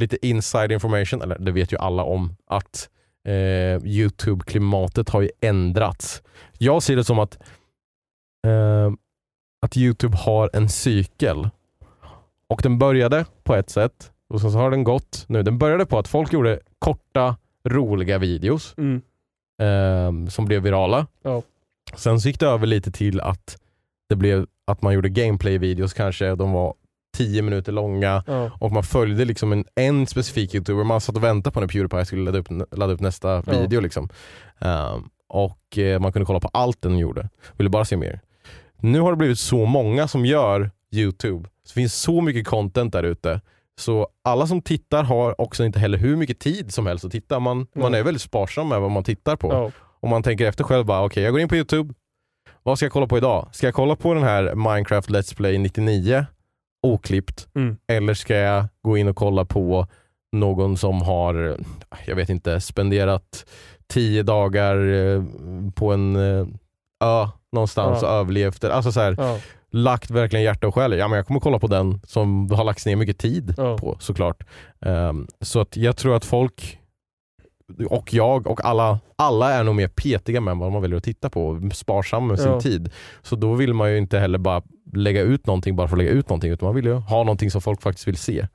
[0.00, 2.88] lite inside information, eller det vet ju alla om, att
[3.28, 6.22] eh, Youtube-klimatet har ju ändrats.
[6.58, 7.38] Jag ser det som att,
[8.46, 8.92] eh,
[9.66, 11.48] att Youtube har en cykel.
[12.48, 15.42] Och den började på ett sätt och sen så har den gått nu.
[15.42, 17.36] Den började på att folk gjorde korta,
[17.68, 19.02] roliga videos Mm.
[19.62, 21.06] eh, som blev virala.
[21.22, 21.42] Ja.
[21.96, 23.58] Sen så gick det över lite till att
[24.08, 26.34] det blev att man gjorde gameplay-videos kanske.
[26.34, 26.74] De var
[27.26, 28.50] 10 minuter långa Ja.
[28.58, 30.84] och man följde liksom en, en specifik youtuber.
[30.84, 33.60] Man satt och väntade på när Pewdiepie skulle ladda upp, ladda upp nästa Ja.
[33.60, 33.80] video.
[33.80, 34.08] Liksom.
[34.58, 37.28] Ehm, och eh, man kunde kolla på allt den gjorde.
[37.56, 38.20] Ville bara se mer.
[38.80, 41.48] Nu har det blivit så många som gör Youtube.
[41.66, 43.40] Det finns så mycket content där ute.
[43.80, 47.38] Så alla som tittar har också inte heller hur mycket tid som helst att titta.
[47.40, 48.00] Man, man Nej.
[48.00, 49.52] är väldigt sparsam med vad man tittar på.
[49.52, 49.70] Ja.
[50.00, 51.94] Om man tänker efter själv, bara okej jag går in på Youtube.
[52.62, 53.48] Vad ska jag kolla på idag?
[53.52, 56.26] Ska jag kolla på den här Minecraft Let's Play 99
[56.82, 57.48] oklippt?
[57.54, 57.76] Mm.
[57.92, 59.86] Eller ska jag gå in och kolla på
[60.32, 61.56] någon som har,
[62.06, 63.46] jag vet inte, spenderat
[63.86, 65.22] tio dagar eh,
[65.74, 66.46] på en eh,
[67.04, 68.08] ö någonstans Ja.
[68.08, 68.64] och överlevt.
[68.64, 69.38] Alltså så här, Ja.
[69.70, 70.92] lagt verkligen hjärta och själ.
[70.98, 73.78] Ja, men jag kommer kolla på den som har lagts ner mycket tid Ja.
[73.78, 74.44] på såklart.
[74.86, 76.79] Ehm, så att jag tror att folk
[77.90, 81.30] och jag och alla, alla är nog mer petiga med vad man väljer att titta
[81.30, 81.70] på.
[81.74, 82.60] Sparsam med sin Ja.
[82.60, 82.90] tid.
[83.22, 86.10] Så då vill man ju inte heller bara lägga ut någonting bara för att lägga
[86.10, 88.46] ut någonting utan man vill ju ha någonting som folk faktiskt vill se.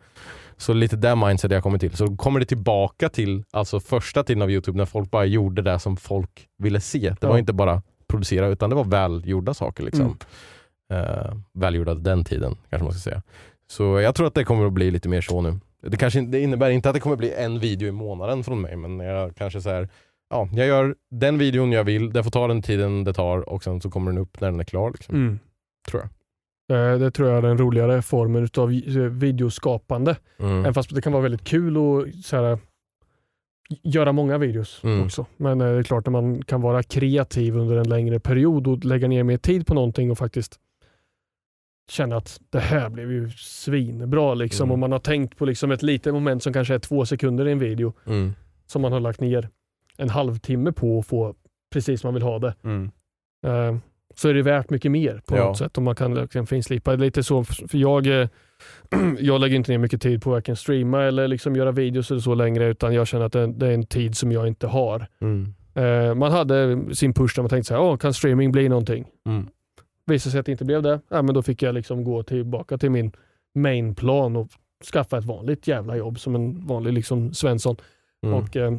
[0.57, 1.95] Så lite det mindset jag kommer till.
[1.97, 5.79] Så kommer det tillbaka till alltså första tiden av Youtube när folk bara gjorde det
[5.79, 7.09] som folk ville se.
[7.09, 7.29] Det Ja.
[7.29, 9.83] var inte bara producera utan det var välgjorda saker.
[9.83, 10.17] Liksom.
[10.89, 11.03] Mm.
[11.05, 13.21] Eh, välgjorda den tiden kanske man ska säga.
[13.67, 15.59] Så jag tror att det kommer att bli lite mer så nu.
[15.85, 18.75] Det, kanske, det innebär inte att det kommer bli en video i månaden från mig
[18.75, 19.89] men jag kanske så här,
[20.29, 23.63] ja, jag gör den videon jag vill, det får ta den tiden det tar och
[23.63, 24.91] sen så kommer den upp när den är klar.
[24.91, 25.15] Liksom.
[25.15, 25.39] Mm.
[25.89, 26.09] Tror jag.
[26.93, 28.69] Eh, Det tror jag är den roligare formen av
[29.19, 30.15] videoskapande.
[30.39, 30.59] Mm.
[30.59, 32.57] Även fast det kan vara väldigt kul att så här,
[33.83, 35.03] göra många videos Mm.
[35.05, 35.25] också.
[35.37, 38.85] Men eh, det är klart att man kan vara kreativ under en längre period och
[38.85, 40.59] lägga ner mer tid på någonting och faktiskt
[41.89, 44.33] känna att det här blev ju svinbra.
[44.33, 44.63] Liksom.
[44.63, 44.71] Mm.
[44.71, 47.51] Och man har tänkt på liksom ett litet moment som kanske är två sekunder i
[47.51, 48.33] en video Mm.
[48.67, 49.49] som man har lagt ner
[49.97, 51.35] en halvtimme på att få
[51.73, 52.55] precis som man vill ha det.
[52.63, 52.91] Mm.
[53.47, 53.77] Eh,
[54.15, 55.45] så är det värt mycket mer på Ja.
[55.45, 55.77] något sätt.
[55.77, 57.43] Om man kan liksom finslipa det lite så.
[57.43, 58.27] För jag, eh,
[59.19, 62.21] jag lägger inte ner mycket tid på att varken streama eller liksom göra videos eller
[62.21, 65.07] så längre utan jag känner att det, det är en tid som jag inte har.
[65.21, 65.53] Mm.
[65.75, 69.05] Eh, man hade sin push där man tänkte så här, Åh, kan streaming bli någonting?
[69.27, 69.47] Mm.
[70.05, 70.99] Visade sig att det inte blev det.
[71.09, 73.11] Ja, men då fick jag liksom gå tillbaka till min
[73.55, 74.47] mainplan och
[74.93, 77.75] skaffa ett vanligt jävla jobb som en vanlig liksom Svensson.
[78.23, 78.35] Mm.
[78.39, 78.73] Och, eh,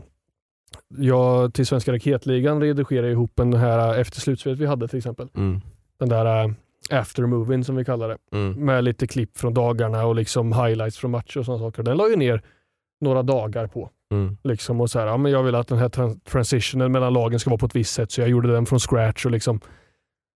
[0.89, 5.29] jag till Svenska Raketligan redigerade ihop en här eh, efter slutspelet vi hade till exempel.
[5.37, 5.61] Mm.
[5.99, 6.51] Den där eh,
[6.91, 8.19] aftermovien som vi kallar det.
[8.33, 8.65] Mm.
[8.65, 11.83] Med lite klipp från dagarna och liksom highlights från matcher och sådana saker.
[11.83, 12.43] Den la ju ner
[13.01, 13.91] några dagar på.
[14.13, 14.37] Mm.
[14.45, 17.39] Liksom och så här, ja, men jag vill att den här tran- transitionen mellan lagen
[17.39, 19.25] ska vara på ett visst sätt så jag gjorde den från scratch.
[19.25, 19.61] Och liksom,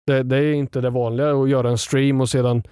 [0.08, 2.62] det, det är inte det vanliga att göra en stream och sedan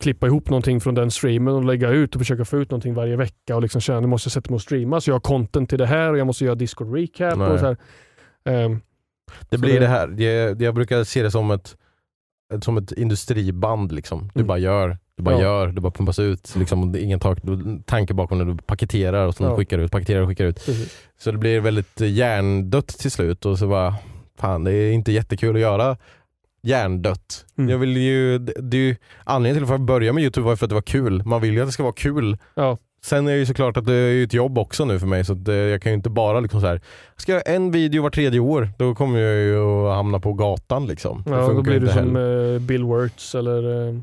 [0.00, 3.16] klippa ihop någonting från den streamen och lägga ut och försöka få ut någonting varje
[3.16, 5.68] vecka och liksom känna nu måste jag sätta mig och streama så jag har content
[5.68, 7.38] till det här och jag måste göra Discord recap.
[7.38, 7.48] Nej.
[7.50, 7.76] Och så.
[8.44, 8.80] Ehm,
[9.50, 11.76] Det Så blir det- det här, jag, jag brukar se det som ett,
[12.62, 13.92] som ett industriband.
[13.92, 14.30] Liksom.
[14.34, 14.46] Du Mm.
[14.46, 15.40] bara gör, du bara Ja.
[15.40, 16.56] gör, det bara pumpas ut.
[16.56, 16.92] Liksom.
[16.92, 19.56] det Ingen tak, du- tanke bakom när du paketerar och sen Ja.
[19.56, 20.66] skickar ut, paketerar och skickar ut.
[20.66, 20.98] precis.
[21.18, 23.94] Så det blir väldigt hjärndött till slut och så bara,
[24.38, 25.96] fan det är inte jättekul att göra
[26.62, 27.44] hjärndött.
[27.58, 27.70] Mm.
[27.70, 30.70] Jag vill ju, det, ju, anledningen till att jag började med Youtube var för att
[30.70, 31.22] det var kul.
[31.24, 32.38] Man vill ju att det ska vara kul.
[32.54, 32.78] Ja.
[33.02, 35.34] Sen är det ju såklart att det är ett jobb också nu för mig så
[35.34, 36.80] det, jag kan ju inte bara liksom så här.
[37.16, 40.86] ska jag en video var tredje år, då kommer jag ju att hamna på gatan
[40.86, 41.22] liksom.
[41.26, 42.54] Ja, då blir du som heller.
[42.54, 43.94] eh, Bill Wirtz eller eh,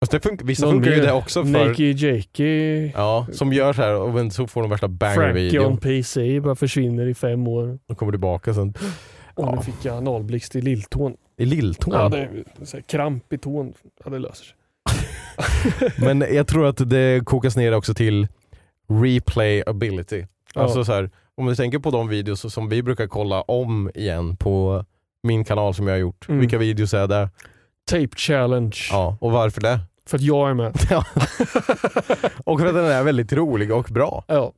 [0.00, 2.92] Fast det funkar, vissa funkar ju det också för, Nakey Jakey.
[2.94, 5.66] ja, som gör så här och så får de värsta Frankie banger-videon.
[5.72, 7.78] on PC bara försvinner i fem år.
[7.88, 8.74] Och kommer tillbaka sen.
[9.34, 9.54] Och Ja.
[9.54, 11.16] nu fick jag analblixt i lilltån.
[11.36, 11.94] I lilltån.
[11.94, 13.72] Ja, det är så här, kramp i tån.
[14.04, 14.54] Ja, det löser sig.
[16.06, 18.28] Men jag tror att det kokas ner också till
[18.88, 20.24] replayability.
[20.54, 20.60] Ja.
[20.62, 24.36] Alltså så här, om du tänker på de videos som vi brukar kolla om igen
[24.36, 24.84] på
[25.22, 26.28] min kanal som jag har gjort.
[26.28, 26.40] Mm.
[26.40, 27.30] Vilka videos är det?
[27.90, 28.76] Tape challenge.
[28.90, 29.80] Ja, och varför det?
[30.06, 30.76] För att jag är med.
[30.90, 31.04] Ja.
[32.44, 34.24] och för att den är väldigt rolig och bra.
[34.26, 34.52] Ja.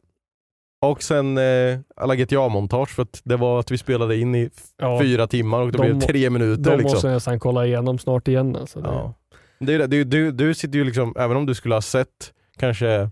[0.80, 5.00] Och sen eh, alla GTA-montage för att det var att vi spelade in i Ja,
[5.00, 6.62] fyra timmar och det de blev tre minuter.
[6.62, 6.92] de liksom.
[6.92, 8.56] måste jag nästan kolla igenom snart igen.
[8.56, 8.80] Alltså.
[8.80, 9.14] Det- Ja.
[9.60, 9.86] Det är det.
[9.86, 13.10] Du, du, du sitter ju liksom, även om du skulle ha sett kanske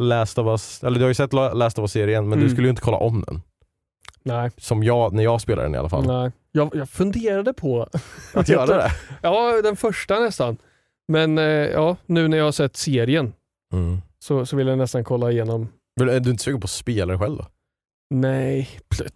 [0.00, 2.44] Last of Us, eller du har ju sett La- Last of Us-serien men Mm.
[2.44, 3.40] du skulle ju inte kolla om den.
[4.22, 6.06] Nej, Som jag, när jag spelar den i alla fall.
[6.06, 6.30] nej.
[6.52, 7.88] Jag, jag funderade på
[8.34, 8.90] Att göra det?
[9.22, 10.56] Ja, den första nästan.
[11.08, 13.32] Men eh, ja, nu när jag har sett serien
[13.72, 13.98] Mm.
[14.18, 15.68] så, så vill jag nästan kolla igenom.
[15.98, 17.46] Men Är du inte sugen på att spela det själv då?
[18.10, 18.68] Nej,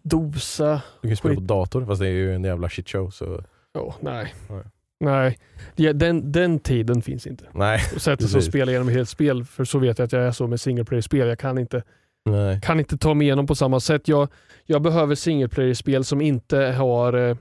[0.03, 0.83] dosa.
[1.01, 3.43] Du kan ju spela på dator fast det är ju en jävla shitshow så
[3.79, 4.35] Oh, nej.
[4.49, 4.63] Nej.
[5.01, 5.39] Nej,
[5.77, 7.45] ja, den, den tiden finns inte.
[7.53, 7.81] nej.
[7.97, 10.23] Att sätta sig och spela igenom ett helt spel, för så vet jag att jag
[10.23, 11.29] är så med single player-spel.
[11.29, 11.83] Jag kan inte,
[12.25, 12.61] nej.
[12.61, 14.09] kan inte ta mig igenom på samma sätt.
[14.09, 14.29] Jag,
[14.65, 17.37] jag behöver single player-spel som inte har eh,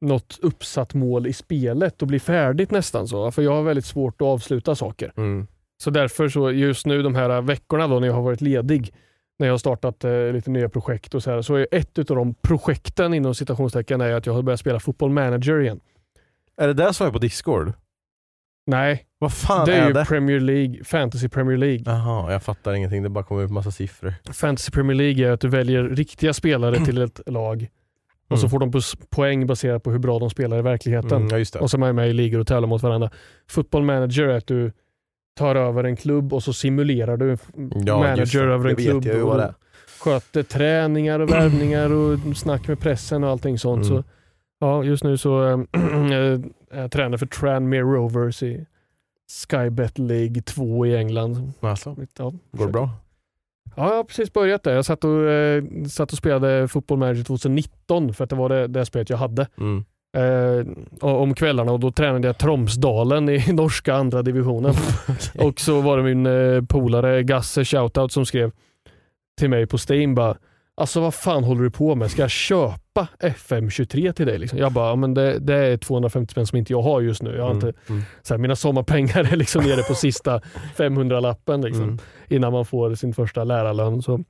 [0.00, 3.30] något uppsatt mål i spelet och blir färdigt nästan så.
[3.30, 5.12] För jag har väldigt svårt att avsluta saker.
[5.16, 5.46] Mm.
[5.80, 8.94] Så därför så just nu de här veckorna då när jag har varit ledig,
[9.38, 12.04] när jag har startat eh, lite nya projekt och så här, så är ett av
[12.16, 15.80] de projekten inom citationstecken är att jag har börjat spela fotboll manager igen.
[16.56, 17.72] Är det där som är på Discord?
[18.66, 20.04] Nej, Vad fan det är, är ju det?
[20.04, 21.82] Premier League, Fantasy Premier League.
[21.86, 23.02] Jaha, jag fattar ingenting.
[23.02, 24.14] Det bara kommer upp massa siffror.
[24.32, 27.68] Fantasy Premier League är att du väljer riktiga spelare till ett lag
[28.30, 28.50] och så Mm.
[28.50, 31.22] får de poäng baserat på hur bra de spelar i verkligheten.
[31.22, 31.58] Mm, ja, det.
[31.60, 33.10] Och så är man med i ligor och tävlar mot varandra.
[33.48, 34.72] Football manager är att du
[35.40, 37.36] tar över en klubb och så simulerar du
[37.86, 38.52] Ja, manager det.
[38.54, 39.06] över en Det klubb.
[39.28, 39.54] och det.
[40.00, 43.86] Sköter träningar och värvningar och snack med pressen och allting sånt.
[43.86, 43.96] Mm.
[44.02, 44.08] Så,
[44.60, 46.40] ja, just nu så äh,
[46.80, 48.66] jag tränare för Tranmere Rovers i
[49.50, 51.52] Skybet League 2 i England.
[51.60, 52.90] Alltså, Ja, går det bra?
[53.76, 54.74] Ja, jag har precis börjat där.
[54.74, 58.66] Jag satt och, eh, satt och spelade Football Manager 2019 för att det var det,
[58.66, 59.46] det spelet jag hade.
[59.58, 59.84] Mm.
[60.16, 60.66] Eh,
[61.00, 64.74] om kvällarna och då tränade jag Tromsdalen i norska andra divisionen.
[65.38, 68.52] Och så var det min eh, polare Gasse Shoutout som skrev
[69.38, 70.36] till mig på Steam bara
[70.76, 72.10] Alltså vad fan håller du på med?
[72.10, 74.38] Ska jag köpa FM23 till dig?
[74.38, 74.58] Liksom?
[74.58, 77.36] Jag bara, men det, det är 250 spänn som inte jag har just nu.
[77.36, 78.02] Jag har inte, Mm.
[78.22, 80.40] så här, mina sommarpengar är liksom nere på sista
[80.76, 81.60] 500-lappen.
[81.60, 81.98] Liksom Mm.
[82.28, 84.02] innan man får sin första lärarlön.
[84.02, 84.20] Så,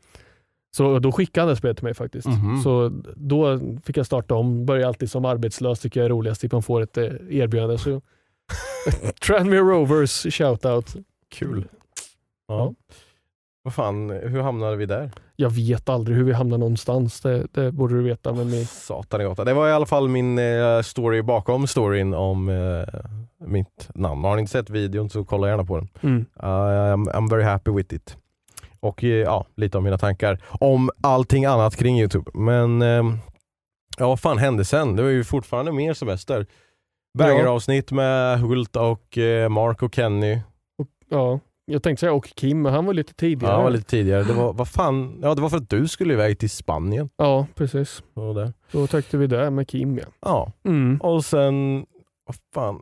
[0.77, 2.27] så då skickade han det spelet till mig faktiskt.
[2.29, 2.63] Mhm.
[2.63, 4.67] Så då fick jag starta om.
[4.67, 7.79] Börjar alltid som arbetslös tycker jag är roligast, typ man får ett eh, erbjudande.
[7.79, 8.01] Så
[9.27, 10.95] Tranmere Rovers shoutout.
[11.31, 11.69] Kul.
[12.49, 12.57] Ja.
[12.59, 12.75] Ja.
[13.63, 15.11] Vad fan, hur hamnade vi där?
[15.37, 18.33] Jag vet aldrig hur vi hamnar någonstans, det, det borde du veta.
[18.33, 19.47] Men ni, Satan i gatan.
[19.47, 23.01] Det var i alla fall min eh, story bakom storyn om eh,
[23.47, 24.25] mitt namn.
[24.25, 25.89] Har ni inte sett videon så kolla gärna på den.
[26.01, 26.19] mm.
[26.43, 26.47] Uh,
[26.95, 28.17] I'm, I'm very happy with it.
[28.81, 32.31] Och eh, ja, lite av mina tankar om allting annat kring Youtube.
[32.35, 33.19] Men ehm,
[33.99, 34.97] ja, vad fan hände sen?
[34.97, 36.47] Det var ju fortfarande mer semester.
[37.19, 40.39] Banger-avsnitt med Hult och eh, Mark och Kenny.
[41.09, 43.53] ja, jag tänkte säga och Kim, men han var lite tidigare.
[43.53, 44.23] Ja, det var lite tidigare.
[44.25, 45.19] Det var, vad fan?
[45.23, 47.11] Ja, det var för att du skulle iväg till Spanien.
[47.17, 48.03] Ja, precis.
[48.15, 48.53] Och det.
[48.73, 50.05] Då tyckte vi det med Kim ja.
[50.21, 51.01] Ja, Mm.
[51.01, 51.87] och sen,
[52.27, 52.81] vad fan,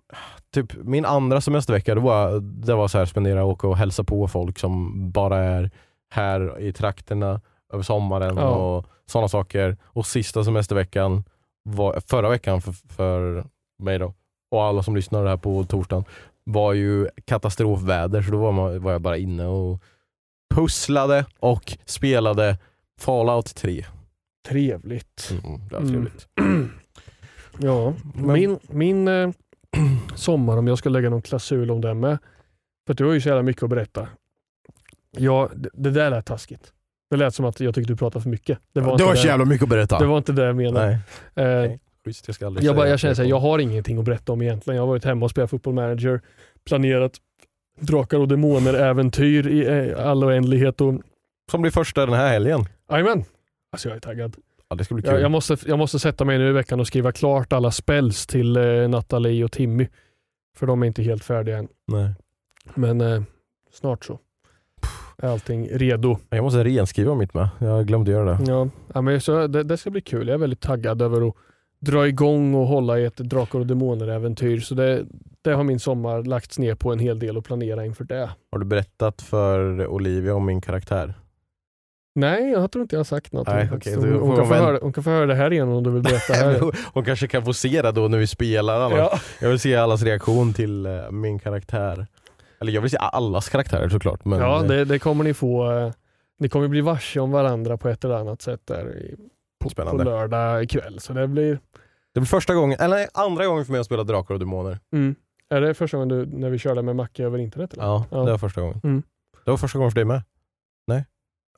[0.55, 4.05] typ min andra semestervecka, det var, det var så här spendera och åka och hälsa
[4.05, 5.71] på folk som bara är
[6.11, 7.41] här i trakterna
[7.73, 8.49] över sommaren Ja.
[8.57, 9.77] och sådana saker.
[9.85, 11.25] Och sista semesterveckan,
[11.63, 13.45] var, förra veckan för, för
[13.83, 14.15] mig då,
[14.51, 16.05] och alla som lyssnade här på torsdagen,
[16.45, 19.83] var ju katastrofväder så då var, man, var jag bara inne och
[20.55, 22.59] pusslade och spelade
[23.01, 23.85] Fallout 3.
[24.49, 25.31] Trevligt.
[25.45, 25.93] Mm, det var Mm.
[25.93, 26.29] trevligt.
[27.61, 29.31] Ja, Men- min, min eh,
[30.15, 32.19] sommar, om jag ska lägga någon klausul om det med,
[32.87, 34.09] för du har ju så jävla mycket att berätta.
[35.17, 36.73] Ja, det, det där lät taskigt.
[37.11, 38.59] Det lät som att jag tyckte du pratade för mycket.
[38.73, 39.99] Det var, Det var så jävla mycket att berätta.
[39.99, 40.99] det var inte det jag menade.
[41.35, 41.65] Nej.
[41.65, 41.73] Eh,
[42.05, 44.43] Schysst, jag ska aldrig jag, bara, jag känner såhär, jag har ingenting att berätta om
[44.43, 44.77] egentligen.
[44.77, 46.21] Jag har varit hemma och spelat fotboll manager,
[46.67, 47.13] planerat
[47.81, 50.81] Drakar och Demoner-äventyr i eh, all oändlighet.
[50.81, 50.95] Och...
[51.51, 52.65] Som blir första den här helgen.
[52.91, 53.25] Jajamän!
[53.73, 54.37] Alltså jag är taggad.
[54.69, 55.13] Ja, det ska bli kul.
[55.13, 58.27] Jag, jag, måste, jag måste sätta mig nu i veckan och skriva klart alla spells
[58.27, 59.89] till eh, Nathalie och Timmy.
[60.57, 61.69] För de är inte helt färdiga än.
[61.87, 62.15] Nej.
[62.75, 63.23] Men eh,
[63.73, 64.19] snart så.
[65.23, 66.19] Är allting redo.
[66.31, 67.49] Jag måste renskriva mitt med.
[67.59, 68.39] Jag glömde göra det.
[68.47, 70.29] Ja, ja, men så, det, det ska bli kul.
[70.29, 71.35] Jag är väldigt taggad över att
[71.81, 74.61] dra igång och hålla i ett Drakar och Demoner-äventyr.
[74.61, 75.05] Så det,
[75.43, 78.31] det har min sommar lagts ner på en hel del och planera inför det.
[78.53, 81.15] Har du berättat för Olivia om min karaktär?
[82.15, 83.47] Nej, jag tror inte jag har sagt något.
[83.49, 85.83] Nej, då hon, hon, kan väl- höra, hon kan få höra det här igen om
[85.83, 86.61] du vill berätta här.
[86.95, 88.81] Hon kanske kan få se det då när vi spelar.
[88.81, 88.97] Alla.
[88.97, 89.19] ja.
[89.41, 92.07] Jag vill se allas reaktion till eh, min karaktär.
[92.61, 94.25] Eller jag vill se allas karaktärer såklart.
[94.25, 95.73] Men, ja, eh, det, det kommer ni få.
[95.73, 95.93] eh,
[96.39, 99.17] Ni kommer bli varse om varandra på ett eller annat sätt där i,
[99.65, 101.01] på, på lördag kväll.
[101.01, 101.59] Så det blir...
[102.15, 104.79] det blir första gången, eller nej, andra gången för mig att spela Drakar och Demoner.
[104.93, 105.15] Mm.
[105.51, 107.73] Är det första gången du, när vi körde med Macke över internet?
[107.75, 107.85] Eller?
[107.85, 108.19] Ja, Ja.
[108.19, 108.81] det var första gången.
[108.85, 109.03] Mm.
[109.45, 110.23] Det var första gången för dig med.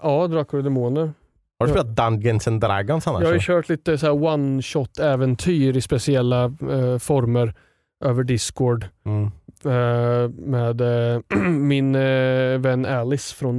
[0.02, 1.12] Ja, Drakar och Demoner.
[1.58, 3.20] Har du spelat Dungeons and Dragons annars?
[3.22, 7.54] Jag har ju kört lite så här one shot äventyr i speciella eh, former
[8.00, 9.24] över Discord Mm.
[9.64, 13.58] eh, med eh, min eh, vän Alice från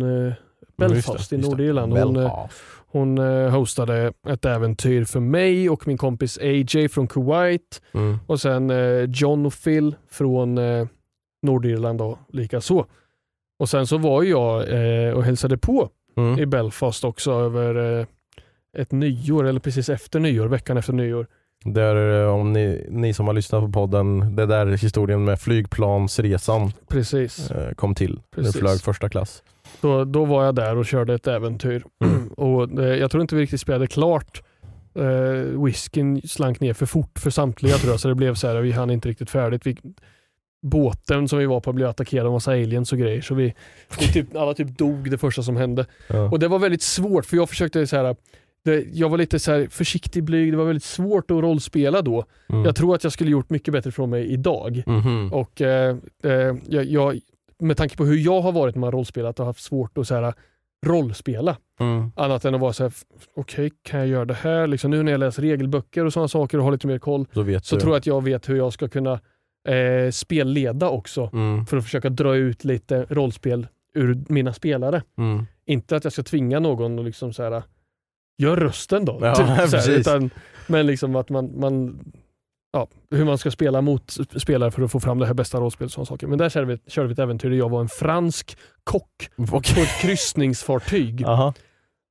[0.78, 1.38] Belfast i.
[1.38, 1.94] Nordirland.
[1.94, 2.30] Hon,
[2.88, 3.18] hon
[3.52, 8.18] hostade ett äventyr för mig och min kompis AJ från Kuwait Mm.
[8.28, 8.72] och sen
[9.14, 10.60] John och Phil från
[11.42, 12.86] Nordirland då, lika så.
[13.60, 14.58] Och sen så var jag
[15.16, 16.40] och hälsade på Mm.
[16.40, 18.06] i Belfast också över
[18.78, 21.28] ett nyår, eller precis efter nyår, veckan efter nyår.
[21.66, 26.72] Där, eh, om ni, ni som har lyssnat på podden, det där historien med flygplansresan
[26.88, 27.52] Precis.
[27.52, 28.20] eh, kom till.
[28.36, 28.54] Precis.
[28.54, 29.44] Du flög första klass.
[29.82, 31.84] Då, då var jag där och körde ett äventyr.
[32.04, 32.28] Mm.
[32.38, 34.42] och eh, Jag tror inte vi riktigt spelade klart.
[34.96, 38.62] Eh, whiskyn slank ner för fort för samtliga tror jag, så det blev så här,
[38.62, 39.66] vi hann inte riktigt färdigt.
[39.66, 39.78] Vi,
[40.62, 43.54] båten som vi var på blev attackerad av massa aliens och grejer, så vi,
[44.00, 45.86] vi typ, alla typ dog det första som hände.
[46.08, 46.30] Ja.
[46.30, 48.16] Och det var väldigt svårt för jag försökte så här,
[48.66, 52.26] det, jag var lite så försiktig blyg, det var väldigt svårt att rollspela då.
[52.50, 52.66] Mm.
[52.66, 54.84] Jag tror att jag skulle gjort mycket bättre från mig idag.
[54.86, 55.34] Mhm.
[55.34, 57.20] Och eh, eh, jag, jag,
[57.60, 60.16] med tanke på hur jag har varit när man rollspelat och haft svårt att så
[60.16, 60.34] här,
[60.86, 61.58] rollspela.
[61.80, 62.12] Mm.
[62.16, 62.94] Annat än att vara så här,
[63.36, 64.68] okej kan jag göra det här?
[64.68, 67.44] Liksom, nu när jag läser regelböcker och sådana saker och har lite mer koll Så
[67.64, 69.20] så tror jag att jag vet hur jag ska kunna
[69.68, 71.30] eh, spelleda också.
[71.34, 71.66] Mm.
[71.66, 75.04] För att försöka dra ut lite rollspel ur mina spelare.
[75.18, 75.46] Mm.
[75.66, 77.64] Inte att jag ska tvinga någon att liksom så här,
[78.42, 79.20] gör rösten då.
[79.22, 80.30] Ja, typ, här, utan,
[80.68, 82.00] men liksom att man, man
[82.74, 85.98] ja, hur man ska spela mot spelare för att få fram det här bästa rollspelet
[85.98, 86.28] och saker.
[86.28, 89.76] Men där körde vi, körde vi ett äventyr där jag var en fransk kock Okej.
[89.76, 91.24] på ett kryssningsfartyg.
[91.26, 91.54] Aha.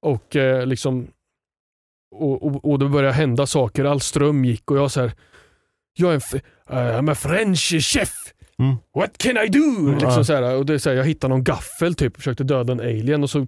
[0.03, 1.07] Och eh, liksom
[2.15, 5.13] och, och, och det började hända saker, all ström gick och jag så här,
[5.95, 6.41] jag är en,
[6.77, 8.13] uh, I'm a French chef.
[8.59, 8.77] Mm.
[8.95, 9.91] What can I do?
[9.93, 10.25] Liksom Ja.
[10.25, 12.81] så här, och det är så här, jag hittade någon gaffel typ, försökte döda en
[12.81, 13.47] alien och så,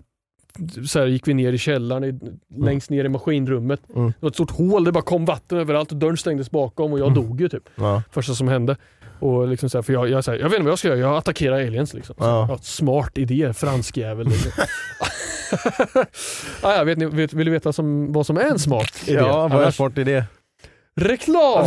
[0.87, 2.21] så här, gick vi ner i källaren, i,
[2.65, 3.81] längst ner i maskinrummet.
[3.95, 4.07] Mm.
[4.07, 6.99] Det var ett stort hål, det bara kom vatten överallt och dörren stängdes bakom och
[6.99, 7.25] jag Mm.
[7.29, 7.69] dog ju typ.
[7.75, 8.03] Ja.
[8.11, 8.77] Första som hände.
[9.21, 10.89] Och liksom så här, för jag, jag, så här, jag vet inte vad jag ska
[10.89, 11.95] göra, jag attackerar aliens.
[11.95, 12.15] Liksom.
[12.19, 12.59] Så, Ja.
[12.63, 14.27] smart idé, fransk jävel.
[14.29, 14.53] Liksom.
[16.63, 19.19] ah, ja, vet ni, vet, vill du veta som, vad som är en smart idé?
[19.19, 20.25] ja, vad är Annars- sport i det?
[20.97, 21.67] Reklam!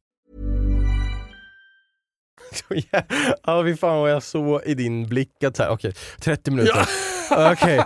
[3.45, 6.85] ja, fy fan vad jag såg i din blick att okej, 30 minuter.
[7.31, 7.83] Okej,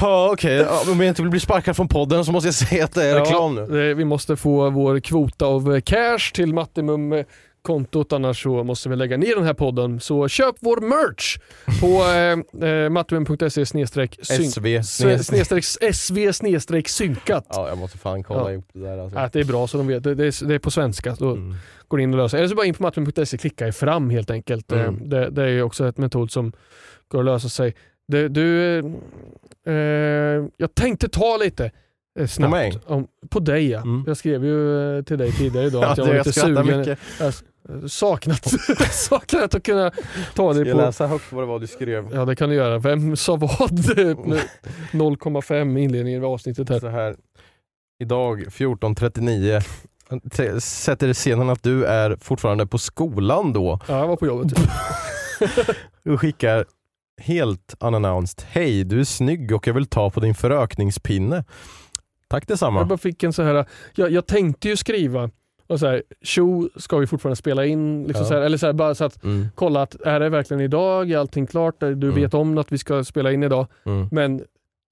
[0.00, 0.56] ja, okej.
[0.56, 3.04] Ja, om jag inte vill bli sparkad från podden så måste jag säga att det
[3.04, 3.94] är reklam nu.
[3.94, 7.24] vi måste få vår kvota av eh, cash till Mattimum eh,
[7.68, 10.00] kontot annars så måste vi lägga ner den här podden.
[10.00, 11.36] Så köp vår merch
[11.80, 11.88] på
[12.62, 14.82] eh, eh, mattimum.se snedstreck SV.
[16.32, 17.46] snedstreck synkat.
[17.50, 18.52] Ja, jag måste fan kolla Ja.
[18.52, 19.18] ihop det där alltså.
[19.18, 20.02] Att det är bra så de vet.
[20.02, 21.16] Det, det, är, det är på svenska.
[21.18, 21.54] Då Mm.
[21.88, 22.38] går in och löser.
[22.38, 24.72] Eller så bara in på mattimum.se klicka er fram helt enkelt.
[24.72, 24.84] Mm.
[24.86, 26.52] Eh, Det, det är ju också ett metod som
[27.08, 27.74] går att lösa sig.
[28.08, 28.78] Det, du,
[29.66, 29.72] eh,
[30.56, 31.70] jag tänkte ta lite
[32.18, 32.50] eh, snabbt.
[32.50, 32.78] mig?
[32.86, 33.80] Om, på dig ja.
[33.80, 34.04] Mm.
[34.06, 36.78] Jag skrev ju eh, till dig tidigare idag att jag var lite sugen.
[36.78, 36.98] mycket.
[37.20, 37.34] Jag
[37.90, 38.44] saknat,
[38.92, 39.90] saknat att kunna
[40.34, 42.08] ta dig Ska jag på läsa högt vad det var du skrev?
[42.12, 42.78] Ja det kan du göra.
[42.78, 43.50] Vem sa vad?
[44.92, 46.80] 0,5 inledningen av avsnittet här.
[46.80, 47.16] Så här.
[48.02, 49.62] Idag 14.39
[50.32, 53.80] T- sätter scenen att du är fortfarande på skolan då.
[53.88, 54.52] Ja, jag var på jobbet.
[56.02, 56.64] Du skickar
[57.20, 58.44] helt unannounced.
[58.48, 61.44] Hej, du är snygg och jag vill ta på din förökningspinne.
[62.28, 62.80] Tack detsamma.
[62.80, 63.64] Jag bara fick en så här,
[63.94, 65.30] jag, jag tänkte ju skriva
[65.66, 68.04] och så här, tjo ska vi fortfarande spela in?
[68.04, 68.28] Liksom Ja.
[68.28, 71.10] så här, eller så här, bara så att Mm, kolla att är det verkligen idag?
[71.10, 71.80] Är allting klart?
[71.80, 72.14] Du Mm.
[72.14, 73.66] vet om att vi ska spela in idag.
[73.84, 74.08] mm.
[74.12, 74.42] Men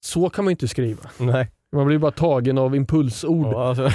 [0.05, 1.03] så kan man ju inte skriva.
[1.18, 1.51] Nej.
[1.72, 3.47] Man blir bara tagen av impulsord.
[3.53, 3.91] Ja, alltså,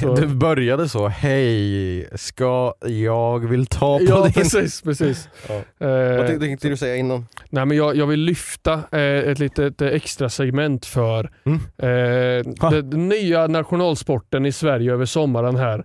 [0.00, 4.32] Så- Du började så, hej, ska jag vill ta på Ja, din...
[4.32, 4.82] precis.
[4.82, 5.28] precis.
[5.48, 5.54] Ja.
[5.54, 7.26] Eh, Vad tänkte, tänkte du säga innan?
[7.50, 11.58] Nej, men jag, jag vill lyfta eh, ett litet eh, extra segment för Mm.
[11.78, 15.84] eh, den nya nationalsporten i Sverige över sommaren här.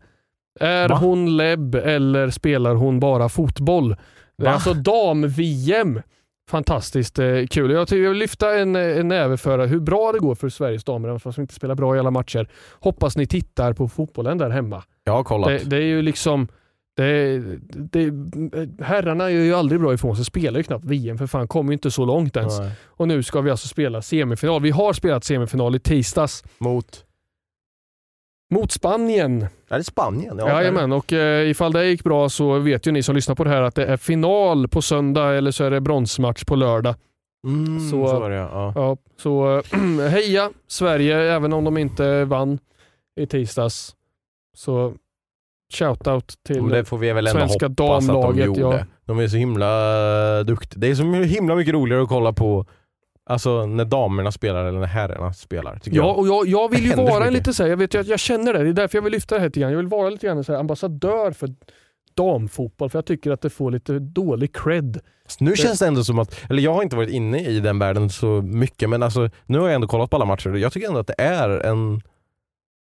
[0.59, 0.95] Är Va?
[0.95, 3.89] hon lebb eller spelar hon bara fotboll?
[4.38, 4.53] Det är Va?
[4.53, 6.01] alltså dam-VM.
[6.52, 7.72] Fantastiskt eh, kul.
[7.72, 11.08] Jag, vill lyfta en, eh, en näve för hur bra det går för Sveriges damer,
[11.08, 12.49] även fast de inte spelar bra i alla matcher.
[12.80, 14.84] Hoppas ni tittar på fotbollen där hemma.
[15.04, 15.47] Jag har kollat.
[15.47, 16.47] Det, det är ju liksom
[16.95, 17.39] det,
[17.91, 18.12] det,
[18.84, 21.74] herrarna gör ju aldrig bra ifrån sig, spelar ju knappt VM för fan, kommer ju
[21.74, 22.60] inte så långt ens.
[22.60, 22.72] Nej.
[22.86, 24.62] Och nu ska vi alltså spela semifinal.
[24.62, 27.06] Vi har spelat semifinal i tisdags Mot?
[28.52, 29.45] Mot Spanien.
[29.70, 30.36] Är det Spanien?
[30.39, 33.43] Ja, Jajamän, och eh, ifall det gick bra så vet ju ni som lyssnar på
[33.43, 36.95] det här att det är final på söndag eller så är det bronsmatch på lördag.
[37.47, 38.72] Mm, Så- så, det ja.
[38.76, 39.62] Ja, så
[40.10, 42.60] heja Sverige, även om de inte vann
[43.20, 43.95] i tisdags.
[44.58, 44.93] Så
[45.74, 46.70] shoutout till...
[46.70, 48.60] Det får vi väl ändå svenska hoppas att de damlaget, gjorde.
[48.60, 48.80] ja.
[49.06, 49.68] De är så himla
[50.39, 50.80] eh, duktiga.
[50.80, 52.66] Det är så himla mycket roligare att kolla på
[53.26, 55.80] alltså, när damerna spelar eller när herrarna spelar.
[55.84, 56.19] Ja, jag.
[56.19, 58.53] och jag, jag vill ju vara en lite så här, jag, vet, jag, jag känner
[58.53, 59.72] det, det är därför jag vill lyfta det här lite grann.
[59.72, 61.49] Jag vill vara lite grann så här, ambassadör för
[62.13, 64.99] damfotboll, för jag tycker att det får lite dålig cred.
[65.39, 68.09] Nu känns det ändå som att, eller jag har inte varit inne i den världen
[68.09, 70.88] så mycket men alltså, nu har jag ändå kollat på alla matcher och jag tycker
[70.88, 72.01] ändå att det är en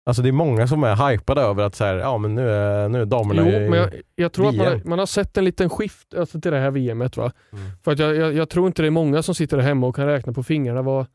[0.06, 2.88] Alltså det är många som är hypade över att så här, ja men nu är,
[2.88, 4.80] nu är damerna Jo, i- men jag, jag tror att man, VM.
[4.84, 7.16] man har sett en liten skift alltså, till det här VMet.
[7.16, 7.32] Va?
[7.52, 7.64] Mm.
[7.84, 9.96] För att jag, jag, jag tror inte det är många som sitter där hemma och
[9.96, 11.06] kan räkna på fingrarna vad,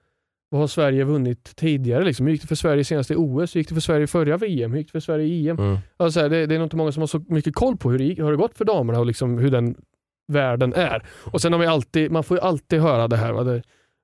[0.49, 2.03] vad har Sverige vunnit tidigare.
[2.03, 2.25] Liksom.
[2.25, 3.55] Hur gick det för Sverige senast i OS?
[3.55, 4.71] Hur gick det för Sverige i förra VM?
[4.71, 5.57] Hur gick det för Sverige i EM?
[5.59, 5.77] Mm.
[5.97, 8.03] Alltså, det, det är nog inte många som har så mycket koll på hur det,
[8.03, 9.75] gick, hur det gått för damerna och liksom hur den
[10.27, 11.03] världen är.
[11.31, 13.31] Och sen har vi alltid, man får ju alltid höra det här.
[13.31, 13.43] Va?
[13.43, 13.61] Det,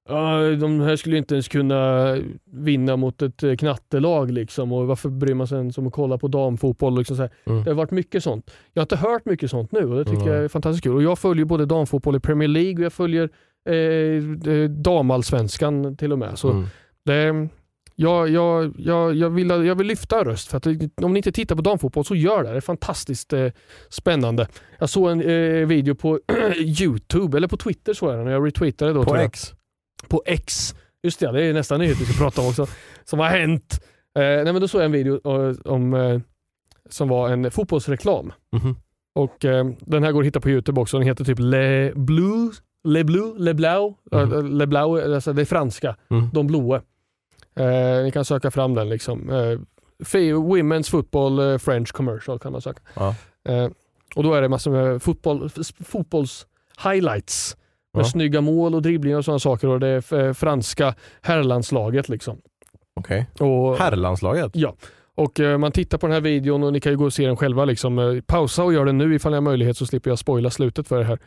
[0.09, 2.15] "Ja, de här skulle ju inte ens kunna
[2.51, 6.17] vinna mot ett eh, knattelag liksom och varför bryr man sig ens om att kolla
[6.17, 6.97] på damfotboll?
[6.97, 7.27] Liksom så.
[7.45, 7.63] Mm.
[7.63, 8.51] Det har varit mycket sånt.
[8.73, 10.33] Jag har inte hört mycket sånt nu och det tycker Mm.
[10.33, 10.95] jag är fantastiskt kul.
[10.95, 13.29] Och jag följer både damfotboll i Premier League och jag följer
[13.69, 16.37] eh, eh, damallsvenskan till och med.
[16.37, 16.65] Så Mm.
[17.05, 17.47] det,
[17.95, 20.67] jag, jag, jag, jag, vill, jag vill lyfta röst för att
[21.03, 22.49] om ni inte tittar på damfotboll så gör det.
[22.51, 23.47] Det är fantastiskt eh,
[23.89, 24.47] spännande.
[24.79, 26.19] Jag såg en eh, video på
[26.81, 29.03] Youtube, eller på Twitter såg jag den jag retweetade då.
[29.03, 29.15] På.
[29.15, 29.53] X?
[30.09, 30.75] På X.
[31.03, 32.67] Just det, det är nästan nyhet vi ska prata om också.
[33.05, 33.79] Som har hänt.
[34.17, 36.19] Eh, nej, men då såg jag en video eh, om, eh,
[36.89, 38.33] som var en fotbollsreklam.
[38.51, 38.75] Mhm.
[39.15, 40.97] Och eh, Den här går att hitta på Youtube också.
[40.97, 42.51] Den heter typ Le Bleu,
[42.83, 43.93] Le Bleu, Le Blau.
[44.11, 44.33] Mhm.
[44.33, 45.95] Eh, Le Blau, alltså det är franska.
[46.09, 46.29] Mm.
[46.33, 46.81] De blåa.
[47.55, 48.89] Eh, ni kan söka fram den.
[48.89, 49.29] liksom.
[49.99, 52.81] Women's football French commercial kan man söka.
[52.93, 53.15] Ja.
[54.15, 55.49] Och Då är det massor med fotboll,
[55.85, 56.47] fotbolls
[56.83, 57.57] highlights.
[57.95, 58.09] Med Ja.
[58.09, 59.67] snygga mål och dribblingar och sådana saker.
[59.67, 59.97] Och Det är
[60.31, 62.09] f- franska herrlandslaget.
[62.09, 62.37] Liksom.
[62.99, 63.25] Okej.
[63.39, 64.51] Och, Herrlandslaget?
[64.55, 64.75] Ja.
[65.15, 67.25] Och eh, Man tittar på den här videon och ni kan ju gå och se
[67.25, 67.65] den själva.
[67.65, 67.99] Liksom.
[67.99, 70.87] Eh, pausa och gör den nu ifall ni har möjlighet så slipper jag spoila slutet
[70.87, 71.19] för det här.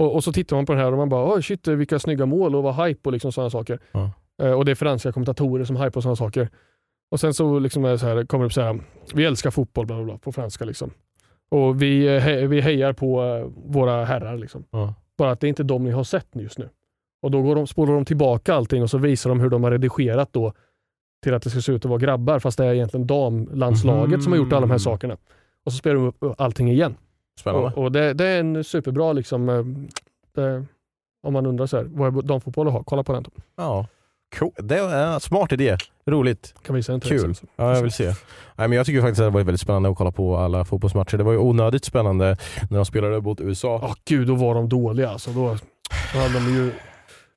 [0.00, 2.26] Och, och så tittar man på den här och man bara oj shit vilka snygga
[2.26, 3.78] mål och vad hype och liksom sådana saker.
[3.92, 4.10] Ja.
[4.42, 6.48] Eh, och det är franska kommentatorer som hypar och sådana saker.
[7.10, 8.80] Och sen så, liksom är så här, kommer det upp så här,
[9.14, 10.64] vi älskar fotboll bla bla bla på franska.
[10.64, 10.90] Liksom.
[11.50, 14.36] Och vi, eh, he, vi hejar på eh, våra herrar.
[14.36, 14.64] Liksom.
[14.70, 14.94] Ja.
[15.18, 16.68] Bara att det är inte de ni har sett just nu.
[17.22, 19.70] Och då går de, spolar de tillbaka allting och så visar de hur de har
[19.70, 20.52] redigerat då
[21.22, 24.32] till att det ska se ut att vara grabbar fast det är egentligen damlandslaget som
[24.32, 24.78] har gjort alla de här Mhm.
[24.78, 25.16] sakerna.
[25.64, 26.94] Och så spelar de upp allting igen.
[27.40, 27.66] Spännande.
[27.68, 29.64] Och, och det, det är en superbra, liksom, eh,
[30.34, 30.64] det,
[31.22, 32.82] om man undrar så här, vad är damfotboll att ha?
[32.82, 33.24] Kolla på den.
[33.56, 33.86] Ja.
[34.36, 34.52] Cool.
[34.58, 35.76] Det är en smart idé.
[36.06, 36.54] Roligt.
[36.66, 37.34] Kan visa dig Kul.
[37.56, 38.04] Ja, jag vill se.
[38.56, 41.16] Nej, men jag tycker faktiskt att det var väldigt spännande att kolla på alla fotbollsmatcher.
[41.18, 42.36] Det var ju onödigt spännande
[42.70, 43.78] när de spelade mot USA.
[43.82, 45.10] Ja, gud, då var de dåliga.
[45.10, 45.56] Alltså, då,
[46.12, 46.72] då hade de ju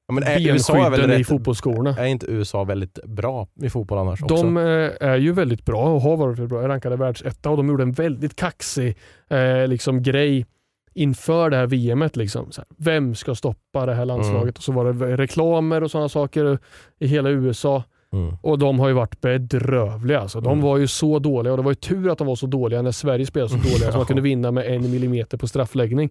[0.08, 1.96] Ja, men är, USA är väl benskydden i rätt, fotbollsskorna.
[1.98, 4.36] är inte USA väldigt bra i fotboll annars också?
[4.36, 4.64] De eh,
[5.10, 6.64] är ju väldigt bra och har varit väldigt bra.
[6.64, 8.98] Är rankade världsetta och de gjorde en väldigt kaxig
[9.30, 10.46] eh, liksom, grej
[10.94, 12.16] inför det här VMet.
[12.16, 12.52] Liksom.
[12.52, 14.42] Så här, vem ska stoppa det här landslaget?
[14.42, 14.54] Mm.
[14.58, 16.60] Och så var det reklamer och sådana saker
[17.00, 17.84] i hela USA.
[18.14, 18.34] Mm.
[18.42, 20.20] Och de har ju varit bedrövliga.
[20.20, 20.42] Alltså.
[20.42, 20.64] De Mm.
[20.66, 22.92] var ju så dåliga och det var ju tur att de var så dåliga när
[22.92, 26.10] Sverige spelade så dåliga så man kunde vinna med en millimeter på straffläggning.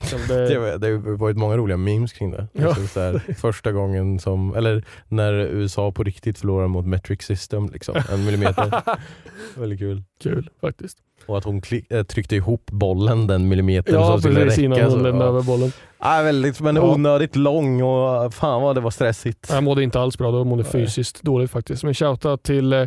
[0.00, 2.46] Liksom det, Det, var- det har varit många roliga memes kring det.
[2.52, 2.66] Ja.
[2.68, 7.68] Alltså, så här, första gången som, eller när USA på riktigt förlorade mot metric system,
[7.72, 8.82] liksom, en millimeter.
[9.60, 10.02] Väldigt kul.
[10.22, 10.98] Kul faktiskt.
[11.26, 14.90] Och att hon äh, tryckte ihop bollen den millimetern Ja, som skulle precis innan räcka.
[14.90, 15.72] hon lämnade över bollen.
[15.98, 16.82] Ja, väldigt, men Ja.
[16.94, 19.46] onödigt lång och fan vad det var stressigt.
[19.50, 20.72] Jag mådde inte alls bra, då mådde Nej.
[20.72, 21.84] fysiskt dåligt faktiskt.
[21.84, 22.86] Men shoutout till eh,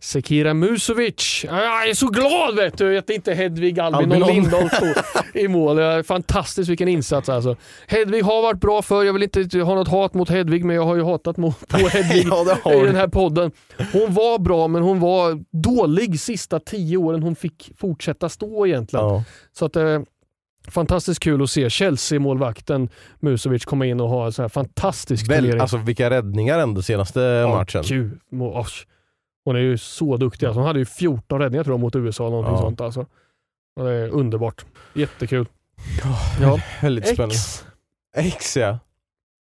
[0.00, 1.44] Sekira Musovic.
[1.44, 4.34] Jag är så glad vet du att det inte är Hedvig Albin och Albinon.
[4.34, 4.94] Lindahl står
[5.34, 6.02] i mål.
[6.04, 7.56] Fantastiskt vilken insats alltså.
[7.86, 10.84] Hedvig har varit bra för Jag vill inte ha något hat mot Hedvig men jag
[10.84, 11.54] har ju hatat på
[11.88, 12.26] Hedvig
[12.64, 13.50] ja, i den här podden.
[13.92, 19.06] Hon var bra men hon var dålig sista tio åren hon fick fortsätta stå egentligen.
[19.06, 19.24] Ja.
[19.58, 20.00] Så att, eh,
[20.68, 22.88] fantastiskt kul att se Chelsea-målvakten
[23.20, 25.60] Musovic komma in och ha en så här fantastisk Väl, turnering.
[25.60, 27.82] alltså vilka räddningar ändå senaste Ja, matchen.
[27.86, 28.84] Gud, osh.
[29.48, 30.46] Hon är ju så duktig.
[30.46, 32.24] Alltså, hon hade ju 14 räddningar tror jag mot USA.
[32.30, 32.60] Någonting Ja.
[32.60, 33.06] sånt alltså.
[33.76, 34.64] Och det är underbart.
[34.94, 35.48] Jättekul.
[36.40, 36.58] Ja.
[36.82, 37.34] Väldigt spännande.
[37.34, 37.64] X.
[38.16, 38.78] X ja.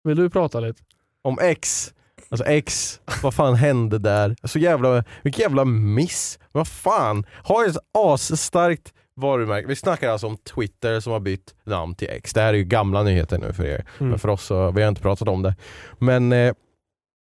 [0.05, 0.83] Vill du prata lite?
[1.23, 1.93] Om X.
[2.29, 4.37] Alltså X, vad fan hände där?
[4.45, 6.39] Så jävla, vilken jävla miss.
[6.53, 9.67] Vad fan, har ett asstarkt varumärke.
[9.67, 12.33] Vi snackar alltså om Twitter som har bytt namn till X.
[12.33, 13.85] Det här är ju gamla nyheter nu för er.
[13.99, 14.11] Mm.
[14.11, 15.55] Men för oss så, vi har inte pratat om det.
[15.99, 16.55] Men eh,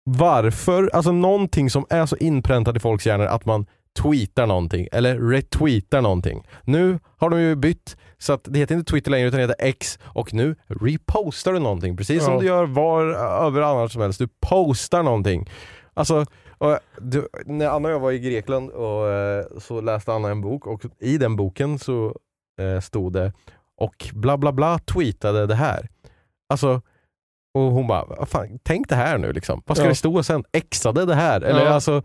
[0.05, 3.67] varför, alltså någonting som är så inpräntat i folks hjärnor att man
[4.03, 6.47] tweetar någonting eller retweetar någonting.
[6.65, 9.67] Nu har de ju bytt så att det heter inte Twitter längre utan det heter
[9.67, 12.41] X och nu repostar du någonting precis som Ja.
[12.41, 13.03] du gör var
[13.47, 14.19] över annars som helst.
[14.19, 15.49] Du postar någonting.
[15.95, 16.27] Alltså,
[16.59, 20.41] och, du, när Anna och jag var i Grekland och, eh, så läste Anna en
[20.41, 22.17] bok och i den boken så
[22.61, 23.33] eh, stod det
[23.77, 25.89] och bla bla bla tweetade det här.
[26.49, 26.83] Alltså,
[27.55, 29.63] och hon bara, fan, tänk det här nu liksom.
[29.67, 29.89] Vad ska Ja.
[29.89, 30.45] det stå sen?
[30.53, 31.41] Exade det här?
[31.41, 31.69] Eller Ja.
[31.71, 32.03] alltså,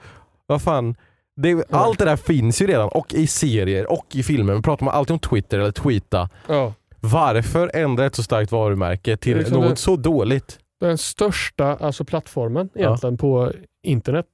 [0.48, 0.96] vad fan.
[1.42, 4.54] Det, allt det där finns ju redan och i serier och i filmer.
[4.54, 6.30] Man pratar man alltid om Twitter eller tweeta.
[6.48, 6.74] Ja.
[7.00, 10.60] Varför ändra ett så starkt varumärke till liksom något det- så dåligt?
[10.80, 12.80] Den största alltså plattformen Ja.
[12.82, 13.52] egentligen på
[13.84, 14.26] internet.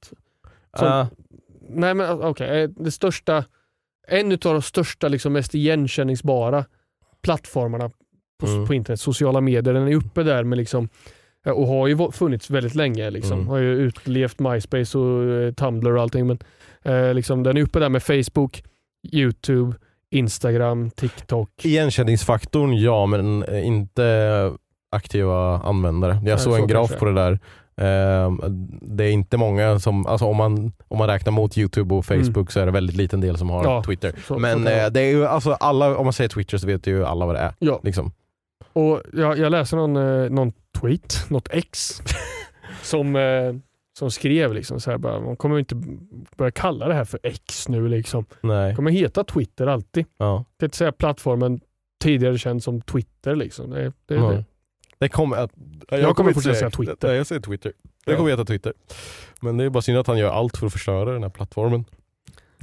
[0.78, 1.06] Som- Ah,
[1.68, 3.44] Nej men okej, eh, det största,
[4.08, 6.64] en av de största liksom mest igenkänningsbara
[7.22, 7.90] plattformarna
[8.46, 8.66] på, Mm.
[8.66, 10.88] på internet, sociala medier, den är uppe där med liksom
[11.46, 13.10] och har ju funnits väldigt länge.
[13.10, 13.32] Liksom.
[13.32, 13.48] Mm.
[13.48, 16.26] Har ju utlevt MySpace och eh, Tumblr och allting.
[16.26, 16.38] Men
[16.82, 18.62] eh, liksom, den är uppe där med Facebook,
[19.12, 19.76] YouTube,
[20.10, 21.50] Instagram, TikTok.
[21.64, 24.52] igenkänningsfaktorn ja, men eh, inte
[24.90, 26.12] aktiva användare.
[26.12, 26.98] Jag Nej, såg så en graf kanske.
[26.98, 27.38] på det där.
[27.76, 28.40] Ehm,
[28.82, 32.50] det är inte många som, alltså om man, om man räknar mot YouTube och Facebook
[32.50, 33.72] så är det väldigt liten del som har Mm.
[33.72, 34.12] Ja, Twitter.
[34.26, 36.86] så- men så eh, det är ju alltså alla, om man säger Twitter så vet
[36.86, 37.52] ju alla vad det är.
[37.58, 37.80] Ja.
[37.82, 38.12] Liksom.
[38.72, 42.02] Och jag, jag läste någon, eh, någon tweet, något ex,
[42.82, 43.54] som, eh,
[43.98, 45.74] som skrev liksom så här bara, man kommer inte
[46.36, 48.24] börja kalla det här för X nu liksom.
[48.40, 48.76] Nej.
[48.76, 50.06] Kommer heta Twitter alltid.
[50.18, 50.44] Ja.
[50.56, 51.60] Det är inte säga plattformen
[52.02, 53.70] tidigare känd som Twitter liksom.
[53.70, 54.30] Det, det, Ja.
[54.30, 54.44] det.
[54.98, 55.50] Det kommer att,
[55.88, 57.08] Jag kommer inte fortsätta säga Twitter.
[57.08, 57.72] Nej, jag säger Twitter.
[58.04, 58.16] Det Ja.
[58.16, 58.72] kommer heta Twitter.
[59.40, 61.84] Men det är bara synd att han gör allt för att förstöra den här plattformen.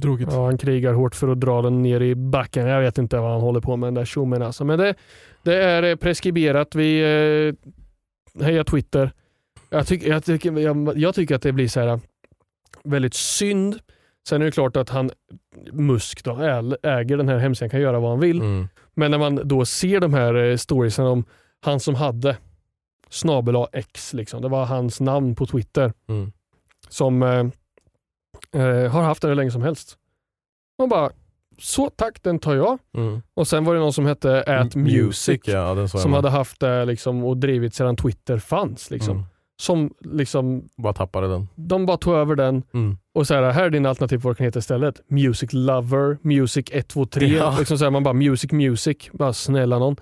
[0.00, 0.28] Tråkigt.
[0.30, 2.66] Ja, han krigar hårt för att dra den ner i backen.
[2.66, 4.64] Jag vet inte vad han håller på med den där tjommen alltså.
[4.64, 4.94] Men det,
[5.42, 6.74] det är eh, preskriberat.
[6.74, 9.12] Vi eh, hejar Twitter.
[9.70, 12.00] Jag, tyck, jag, tycker, jag, jag tycker att det blir så här
[12.84, 13.78] väldigt synd.
[14.28, 15.10] Sen är det klart att han,
[15.72, 16.36] Musk då,
[16.82, 18.40] äger den här hemsidan, kan göra vad han vill.
[18.40, 18.68] Mm.
[18.94, 21.24] Men när man då ser de här eh, storiesen om
[21.60, 22.36] han som hade
[23.10, 24.42] snabel X, liksom.
[24.42, 26.32] det var hans namn på Twitter, Mm.
[26.88, 27.22] som
[28.54, 29.96] eh, har haft den hur länge som helst.
[30.78, 31.10] Man bara,
[31.58, 32.78] så tack, den tar jag.
[32.96, 33.22] Mm.
[33.34, 37.24] Och sen var det någon som hette At Music, ja, som hade haft det liksom,
[37.24, 38.90] och drivit sedan Twitter fanns.
[38.90, 39.16] Liksom.
[39.16, 39.26] Mm.
[39.60, 41.48] Som liksom, Bara tappade den.
[41.54, 42.98] de bara tog över den Mm.
[43.14, 45.00] och så här, här är din alternativ på vad det kan heta istället.
[45.10, 47.26] Music Lover, Music 123.
[47.26, 47.56] Ja.
[47.58, 49.96] Liksom så här, man bara Music Music, bara snälla någon.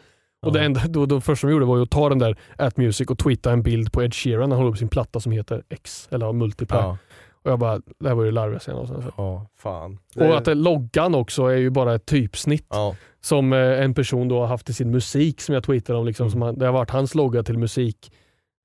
[0.47, 2.76] Och det, enda, då, då första de gjorde var ju att ta den där At
[2.76, 5.33] Music och twittra en bild på Ed Sheeran när han håller upp sin platta som
[5.33, 6.79] heter X, eller Multiply.
[6.79, 6.99] Ja.
[7.43, 9.14] Och jag bara, det här var ju larvigaste jag någonsin sett.
[9.16, 9.99] Ja, fan.
[10.16, 12.97] Och att det, loggan också är ju bara ett typsnitt Ja.
[13.20, 16.07] som eh, en person då har haft i sin musik som jag tweetade om.
[16.07, 16.30] Liksom, Mm.
[16.32, 18.12] som han, det har varit hans logga till musik.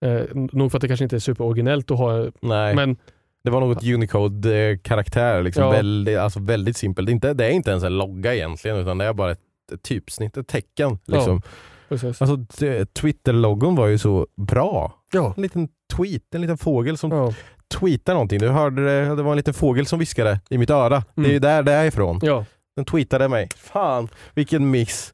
[0.05, 2.97] Eh, nog för att det kanske inte är superoriginellt att ha, Nej, men
[3.43, 5.43] det var något Unicode-karaktär.
[5.43, 5.63] Liksom.
[5.63, 5.69] Ja.
[5.71, 7.05] Väldigt, alltså väldigt simpelt.
[7.05, 9.39] Det är, inte, det är inte ens en logga egentligen utan det är bara ett,
[9.73, 10.97] ett typsnitt, ett tecken.
[11.05, 11.41] Liksom.
[11.89, 12.21] precis.
[12.21, 12.37] Alltså,
[12.93, 14.93] Twitter-loggon var ju så bra.
[15.13, 15.33] Ja.
[15.37, 17.33] En liten tweet, en liten fågel som Ja.
[17.79, 18.39] Tweetar någonting.
[18.39, 21.03] Du hörde det, var en liten fågel som viskade i mitt öra.
[21.15, 22.19] Det är ju där det är ifrån.
[22.23, 22.45] ja.
[22.75, 23.49] Den tweetade mig.
[23.57, 25.13] Fan, vilken miss.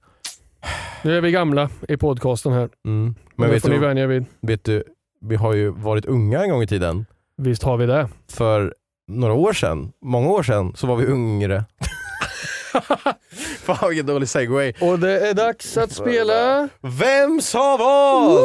[1.03, 2.69] Nu är vi gamla i podcasten här.
[2.85, 3.15] Mm.
[3.35, 4.25] Men vet får ni du, vänja er vid.
[4.41, 4.83] vet du,
[5.21, 7.05] vi har ju varit unga en gång i tiden.
[7.37, 8.09] Visst har vi det.
[8.31, 8.73] För
[9.07, 11.65] några år sedan, många år sedan, så var vi yngre.
[13.59, 14.73] Fan vilken dålig segway.
[14.81, 16.69] Och det är dags att spela...
[16.81, 18.37] Vem sa vad?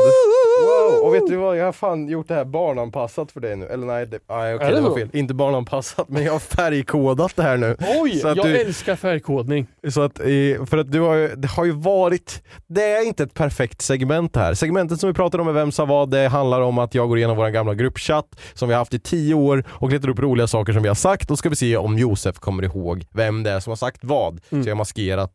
[0.62, 1.06] Wow.
[1.06, 3.66] Och vet du vad, jag har fan gjort det här barnanpassat för dig nu.
[3.66, 4.96] Eller nej, det, nej okej, Är det det var så?
[4.96, 5.10] fel.
[5.12, 7.76] Inte barnanpassat, men jag har färgkodat det här nu.
[8.00, 9.66] Oj, Så att jag du- älskar färgkodning.
[9.90, 10.26] Så att, eh,
[10.66, 14.36] för att du har ju, det har ju varit, det är inte ett perfekt segment
[14.36, 14.54] här.
[14.54, 17.18] Segmentet som vi pratade om med Vem sa vad, det handlar om att jag går
[17.18, 20.46] igenom vår gamla gruppchatt som vi har haft i tio år och letar upp roliga
[20.46, 23.50] saker som vi har sagt och ska vi se om Josef kommer ihåg vem det
[23.50, 24.40] är som har sagt vad.
[24.50, 24.64] Mm.
[24.64, 25.30] Så jag har maskerat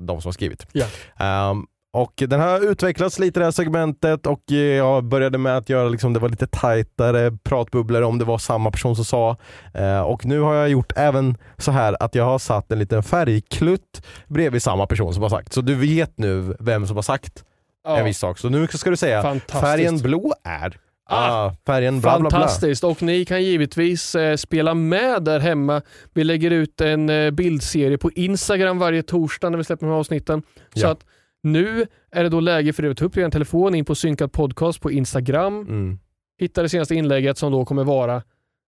[0.00, 0.66] de som har skrivit.
[0.72, 0.86] Ja.
[1.18, 5.68] Ehm, och den har utvecklats lite det här segmentet och eh, jag började med att
[5.68, 9.36] göra liksom, det var lite tajtare pratbubblor om det var samma person som sa.
[9.74, 13.02] Eh, och nu har jag gjort även så här att jag har satt en liten
[13.02, 15.52] färgklutt bredvid samma person som har sagt.
[15.52, 17.44] Så du vet nu vem som har sagt
[17.88, 18.38] en viss sak.
[18.38, 19.60] Så nu ska du säga Fantastiskt.
[19.60, 20.76] färgen blå är
[21.12, 22.38] Ah, ah, färgen bla bla bla.
[22.38, 25.82] Fantastiskt och ni kan givetvis eh, spela med där hemma.
[26.14, 29.98] Vi lägger ut en eh, bildserie på Instagram varje torsdag när vi släpper de här
[29.98, 30.42] avsnitten.
[30.74, 30.88] Så Ja.
[30.90, 31.04] att
[31.42, 34.32] nu är det då läge för er att ta upp er telefon in på synkad
[34.32, 35.60] podcast på Instagram.
[35.60, 35.98] Mm.
[36.40, 38.22] Hitta det senaste inlägget som då kommer vara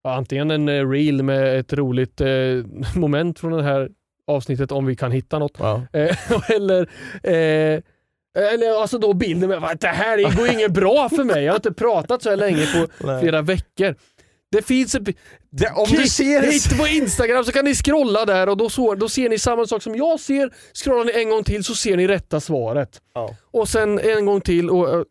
[0.03, 2.27] ja, antingen en eh, reel med ett roligt eh,
[2.95, 3.89] moment från det här
[4.27, 5.55] avsnittet om vi kan hitta något.
[5.59, 5.81] Ja.
[5.93, 6.17] Eh,
[6.51, 6.81] eller
[7.23, 7.81] eh,
[8.35, 11.43] eller alltså då bilden med att det här är- går inget bra för mig.
[11.43, 13.21] Jag har inte pratat så här länge på Nej.
[13.21, 13.95] flera veckor.
[14.51, 15.03] Det finns ett...
[15.49, 18.95] Det, om du ser hit på Instagram så kan ni scrolla där och då, så,
[18.95, 20.53] då ser ni samma sak som jag ser.
[20.73, 23.01] Scrollar ni en gång till så ser ni rätta svaret.
[23.13, 23.35] Ja.
[23.51, 24.89] Och sen en gång till och...
[24.99, 25.05] och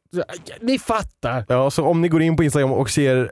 [0.61, 1.45] ni fattar.
[1.49, 3.31] Ja, så om ni går in på Instagram och ser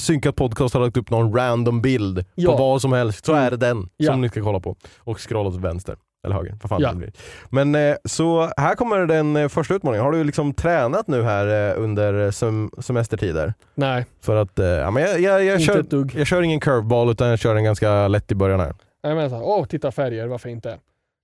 [0.00, 2.50] Synkat podcast har lagt upp någon random bild Ja.
[2.50, 4.12] på vad som helst, så är det den Ja.
[4.12, 4.76] som ni ska kolla på.
[4.98, 5.96] Och scrolla till vänster.
[6.24, 6.90] Eller höger, vad fan Ja.
[6.90, 7.12] det blir.
[7.50, 10.04] Men eh, så här kommer den eh, första utmaningen.
[10.04, 13.54] Har du liksom tränat nu här eh, under sem semestertider?
[13.74, 15.84] Nej, För att, ja, men jag, jag, jag, kör,
[16.18, 18.74] jag kör ingen curveball utan jag kör en ganska lätt i början här.
[19.02, 20.78] Jag menar såhär, åh titta färger, varför inte?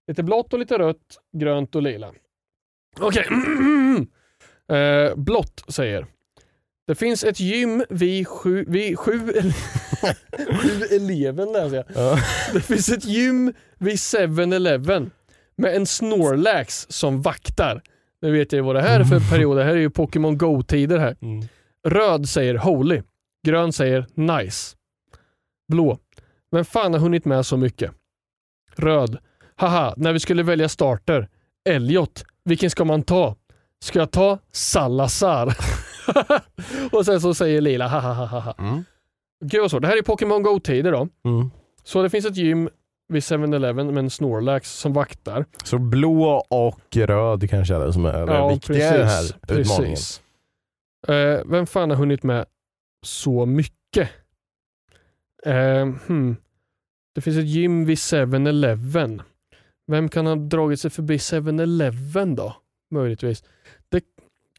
[0.09, 0.97] Lite blått och lite rött,
[1.37, 2.09] grönt och lila.
[3.01, 3.27] Okej.
[4.77, 6.07] eh, blått säger.
[6.87, 9.53] Det finns ett gym vid sju, vid sju, ele-
[10.63, 11.85] sju eleven läser jag.
[11.95, 12.19] Ja.
[12.53, 15.11] Det finns ett gym vid 7-Eleven
[15.57, 17.83] med en Snorlax som vaktar.
[18.23, 19.57] Nu vet jag ju vad det här är för period.
[19.57, 21.17] Det här är ju Pokémon Go-tider här.
[21.23, 21.49] Mm.
[21.87, 23.03] Röd säger holy.
[23.47, 24.77] Grön säger nice.
[25.69, 25.99] Blå.
[26.51, 27.91] Vem fan har hunnit med så mycket?
[28.77, 29.19] Röd.
[29.57, 31.29] Haha, när vi skulle välja starter.
[31.69, 32.25] Elliot.
[32.45, 33.37] Vilken ska man ta?
[33.85, 35.57] Ska jag ta Salazar?
[36.93, 38.41] och sen så säger Lila haha haha.
[38.41, 38.55] ha.
[38.59, 38.85] Mm.
[39.45, 39.83] Gud vad svårt.
[39.83, 41.09] Det här är Pokémon Go-tider då.
[41.25, 41.51] Mm.
[41.85, 42.69] Så det finns ett gym
[43.09, 45.45] vid 7-Eleven med en Snorlax som vaktar.
[45.65, 49.67] Så blå och röd kanske är det som är det viktiga i den här utmaningen.
[49.95, 50.23] precis.
[51.09, 52.47] Eh, vem fan har hunnit med
[53.03, 54.11] så mycket?
[55.47, 56.37] Eh, hmm.
[57.15, 59.23] Det finns ett gym vid 7-Eleven.
[59.87, 62.57] Vem kan ha dragit sig förbi 7-Eleven då?
[62.91, 63.45] Möjligtvis.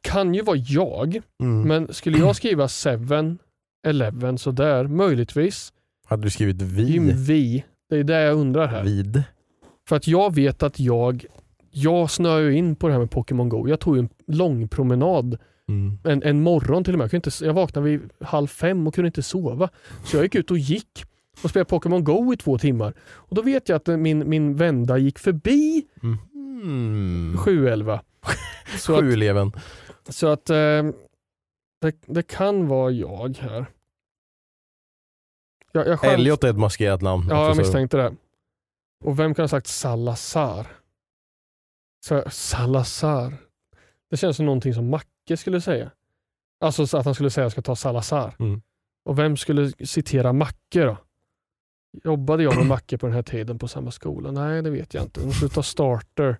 [0.02, 1.62] Kan ju vara jag, Mm.
[1.68, 5.74] men skulle jag skriva 7-Eleven sådär, möjligtvis.
[6.06, 7.00] Hade du skrivit vi?
[7.14, 7.64] vi.
[7.90, 8.84] Det är det jag undrar här.
[8.84, 9.24] Vid?
[9.88, 11.26] För att jag vet att jag,
[11.72, 13.68] jag snöar ju in på det här med Pokémon Go.
[13.68, 15.38] Jag tog ju en lång promenad
[15.70, 15.98] Mm.
[16.04, 17.04] en, en morgon till och med.
[17.06, 19.70] Jag, kunde inte, jag vaknade vid halv fem och kunde inte sova.
[20.06, 21.06] Så jag gick ut och gick
[21.44, 22.94] och spelade Pokémon Go i två timmar.
[23.00, 27.38] Och Då vet jag att min, min vända gick förbi Mm.
[27.38, 28.02] 711.
[28.78, 29.52] Så att, Sju eleven.
[30.10, 30.84] Så att eh,
[31.82, 33.66] det, det kan vara jag här.
[35.72, 37.28] Jag, jag chans- Elliot är ett maskerat namn.
[37.30, 38.16] Ja, jag misstänkte det.
[39.06, 40.68] Och vem kan ha sagt Salazar?
[42.06, 43.34] Så, Salazar.
[44.10, 45.92] Det känns som någonting som Macke skulle säga.
[46.60, 48.36] Alltså så att han skulle säga att jag ska ta Salazar.
[48.40, 48.62] Mm.
[49.06, 50.98] Och vem skulle citera Macke då?
[52.04, 54.32] Jobbade jag med Macke på den här tiden på samma skola?
[54.32, 55.22] Nej, det vet jag inte.
[55.22, 56.38] De skulle ta starter.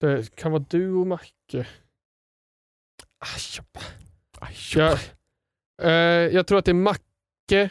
[0.00, 1.66] Det kan vara du och Macke.
[4.74, 4.98] Jag,
[5.82, 7.70] eh, jag tror att det är Macke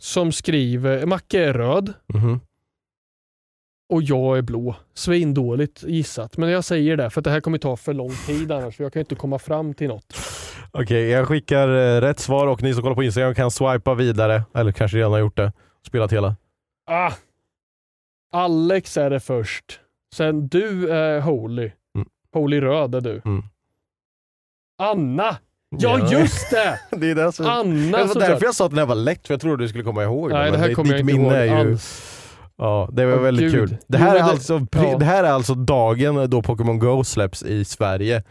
[0.00, 1.06] som skriver.
[1.06, 2.40] Macke är röd Mhm.
[3.92, 4.76] och jag är blå.
[4.94, 6.36] Svindåligt gissat.
[6.36, 8.76] Men jag säger det för att det här kommer ta för lång tid annars.
[8.76, 10.16] För jag kan inte komma fram till något.
[10.72, 14.42] Okej, jag skickar eh, rätt svar och ni som kollar på Instagram kan swipa vidare,
[14.54, 15.52] eller kanske redan har gjort det.
[15.86, 16.36] Spelat hela.
[16.86, 17.12] Ah.
[18.32, 19.80] Alex är det först.
[20.14, 21.70] Sen du är Holy.
[21.96, 22.08] Mm.
[22.32, 23.22] Holy röd är du.
[23.24, 23.42] Mm.
[24.78, 25.36] Anna!
[25.78, 26.78] Ja, just det!
[26.96, 27.46] det är som...
[27.46, 29.68] Anna det var därför jag sa att den här var lätt, för jag trodde du
[29.68, 31.50] skulle komma ihåg Nej, det här kommer jag inte minne ihåg är ju...
[31.50, 32.10] alls.
[32.56, 33.68] Ja, det var Åh, väldigt gud.
[33.68, 33.76] kul.
[33.88, 34.96] Det Jo, här, är men det- alltså, ja.
[34.98, 38.22] det här är alltså dagen då Pokémon Go släpps i Sverige.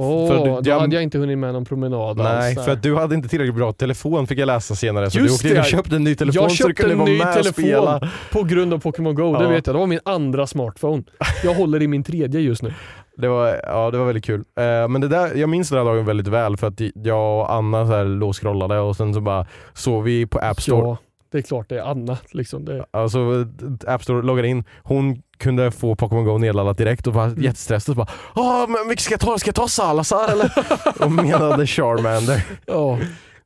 [0.00, 2.26] Åh, du- då jag- hade jag inte hunnit med någon promenad Nej,
[2.56, 2.64] alls.
[2.64, 5.10] för att du hade inte tillräckligt bra telefon fick jag läsa senare.
[5.10, 5.70] Så Just du åkte in och det.
[5.70, 8.10] köpte en ny telefon jag så du kunde en vara ny med och telefon spela.
[8.32, 9.32] på grund av Pokémon Go.
[9.36, 9.48] Det Ja.
[9.50, 9.74] vet jag.
[9.76, 11.02] Det var min andra smartphone.
[11.44, 12.74] Jag håller i min tredje just nu.
[13.16, 14.40] Det var, ja, det var väldigt kul.
[14.40, 17.52] Eh, men det där, jag minns den här dagen väldigt väl för att jag och
[17.52, 20.88] Anna så här låg och scrollade och sen så bara såg vi på App Store.
[20.88, 20.96] Ja,
[21.30, 22.18] det är klart det är Anna.
[22.30, 22.64] Liksom.
[22.64, 23.46] Det, Alltså
[23.86, 27.42] App Store loggade in, hon kunde få Pokémon Go nedladdat direkt och var Mm.
[27.42, 27.92] jättestressad.
[27.92, 29.38] och Bara, Åh, men vilken ska jag ta?
[29.38, 30.52] Ska jag ta Salazar eller?
[31.04, 32.46] och menade Charmander.
[32.66, 32.98] ja,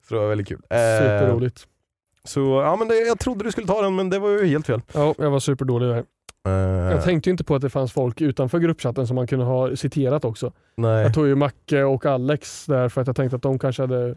[0.08, 0.60] Så det var väldigt kul.
[0.70, 1.66] Eh, superroligt.
[2.24, 4.66] så ja, men det, jag trodde du skulle ta den men det var ju helt
[4.66, 4.80] fel.
[4.92, 6.04] Ja, jag var superdålig där.
[6.46, 6.52] Eh,
[6.92, 9.76] Jag tänkte ju inte på att det fanns folk utanför gruppchatten som man kunde ha
[9.76, 10.52] citerat också.
[10.76, 11.02] nej.
[11.02, 14.14] Jag tog ju Macke och Alex där för att jag tänkte att de kanske hade...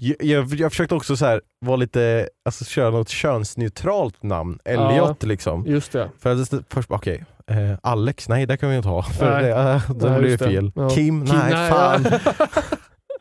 [0.00, 4.58] Jag, jag, försökte också så här, vara lite, alltså köra något könsneutralt namn.
[4.64, 5.66] Elliot liksom.
[5.66, 6.10] Just det.
[6.18, 9.02] För att först, okej, eh, Alex, nej det kan vi inte ha.
[9.02, 9.42] För Nej.
[9.42, 10.72] det, äh, då Nej, blir det fel.
[10.74, 10.88] Ja.
[10.88, 12.06] Kim, Kim, nej, nej, fan.
[12.10, 12.46] Ja.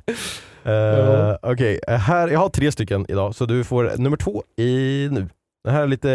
[0.67, 5.07] Eh, Okej, eh, här, jag har tre stycken idag så du får nummer två i
[5.11, 5.27] nu.
[5.63, 6.09] Det här är lite,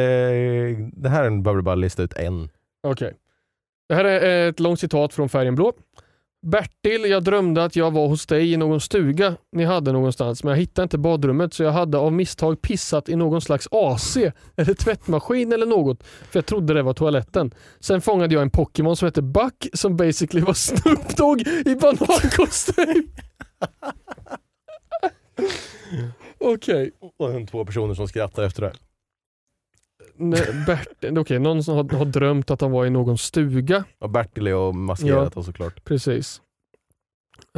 [0.93, 2.49] det här behöver du bara lista ut en.
[2.83, 3.15] Okej.
[3.89, 5.73] Det här är ett långt citat från Färgen blå.
[6.47, 10.51] Bertil, jag drömde att jag var hos dig i någon stuga ni hade någonstans, men
[10.51, 14.17] jag hittade inte badrummet så jag hade av misstag pissat i någon slags AC
[14.57, 17.55] eller tvättmaskin eller något, för jag trodde det var toaletten.
[17.81, 23.11] Sen fångade jag en Pokémon som hette Buck som basically var Snoop Dogg i banankostym.
[26.39, 26.91] Okej.
[27.19, 28.92] Och en två personer som skrattar efter det här.
[30.67, 33.85] Bertil, okej, någon som har, har drömt att han var i någon stuga.
[33.99, 35.85] Och Bertil är maskerat och såklart.
[35.85, 36.41] Precis.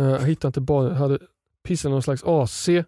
[0.01, 1.19] Uh, jag hittade inte badet, hade
[1.65, 2.67] pissat någon slags AC.
[2.67, 2.85] Det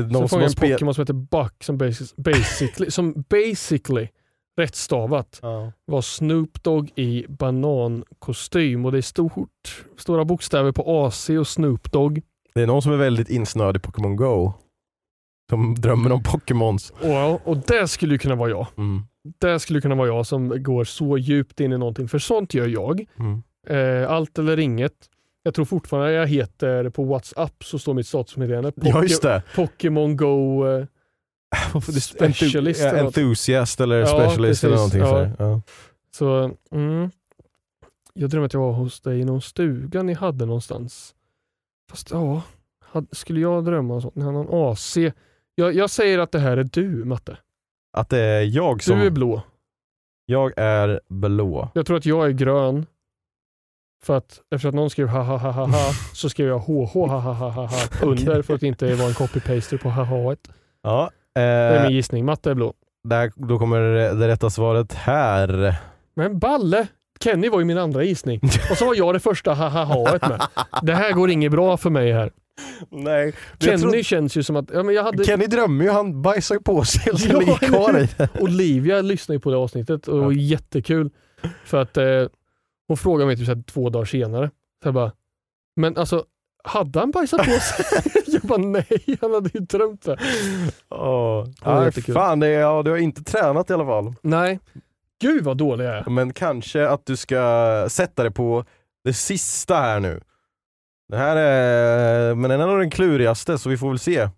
[0.00, 0.76] är Sen någon fångade har jag en spelat...
[0.76, 4.08] Pokémon som heter Buck som basic, basically, som basically
[4.56, 5.72] rätt stavat Ja.
[5.84, 11.92] var Snoop Dogg i banankostym och det är stort, stora bokstäver på AC och Snoop
[11.92, 12.22] Dogg.
[12.54, 14.52] Det är någon som är väldigt insnöad i Pokémon Go.
[15.50, 16.90] Som drömmer om Pokémons.
[16.90, 18.66] Och, och det skulle ju kunna vara jag.
[18.76, 19.02] Mm.
[19.38, 22.66] Det skulle kunna vara jag som går så djupt in i någonting, för sånt gör
[22.66, 23.04] jag.
[23.18, 23.42] Mm.
[23.68, 24.92] Eh, allt eller inget.
[25.42, 28.72] Jag tror fortfarande jag heter på WhatsApp så står mitt statusmeddelande
[29.22, 29.42] Ja.
[29.54, 30.66] Pokémon Go.
[30.68, 30.86] Eh,
[32.00, 33.16] Specialist eller något.
[33.18, 34.94] enthusiast eller Ja, specialist eller precis.
[35.00, 35.46] någonting Ja.
[35.46, 35.60] Ja.
[36.14, 37.10] så mm,
[38.14, 41.14] jag drömde att jag var hos dig i någon stuga ni hade någonstans.
[41.90, 42.42] Fast ja,
[42.84, 44.14] hade, skulle jag drömma om sånt?
[44.14, 44.96] Ni hade någon AC.
[45.54, 47.36] Jag, jag säger att det här är du Matte.
[47.96, 48.98] Att det är jag som...
[48.98, 49.42] Du är blå.
[50.26, 51.68] Jag är blå.
[51.74, 52.86] Jag tror att jag är grön.
[54.04, 56.92] För att efter att någon skrev ha ha ha ha ha så skrev jag hh
[56.94, 57.68] ha ha ha ha ha
[58.02, 60.36] under för att inte vara en copy-paster på ha ha.
[60.82, 61.10] Ja.
[61.34, 62.24] Det är Eh, min gissning.
[62.24, 62.74] Matte är blå.
[63.08, 63.80] där, då kommer
[64.14, 65.74] det rätta svaret här.
[66.14, 66.86] Men Balle!
[67.20, 68.40] Kenny var ju min andra gissning.
[68.70, 70.42] Och så var jag det första ha ha ha med.
[70.82, 72.30] Det här går inget bra för mig här.
[72.90, 73.34] Nej.
[73.60, 74.70] Kenny känns ju som att...
[74.72, 77.54] Ja, men jag hade, Kenny drömmer ju, han bajsar ju på sig och Ja, ligger
[77.54, 78.28] kvar i det.
[78.40, 81.10] Olivia lyssnade ju på det avsnittet och det var jättekul.
[81.64, 82.26] För att eh,
[82.88, 84.50] hon frågade mig typ så här två dagar senare.
[84.82, 85.12] Så jag bara,
[85.76, 86.24] men alltså
[86.64, 87.84] hade han bajsat på sig?
[88.26, 90.16] jag bara nej, han hade ju drömt det.
[90.88, 94.14] Var Nej, fan, det är, ja, du har inte tränat i alla fall.
[94.22, 94.60] Nej.
[95.20, 96.10] Gud vad dålig jag är.
[96.10, 98.64] Men kanske att du ska sätta det på
[99.04, 100.20] det sista här nu.
[101.10, 104.28] Det här är, men den är nog den klurigaste så vi får väl se.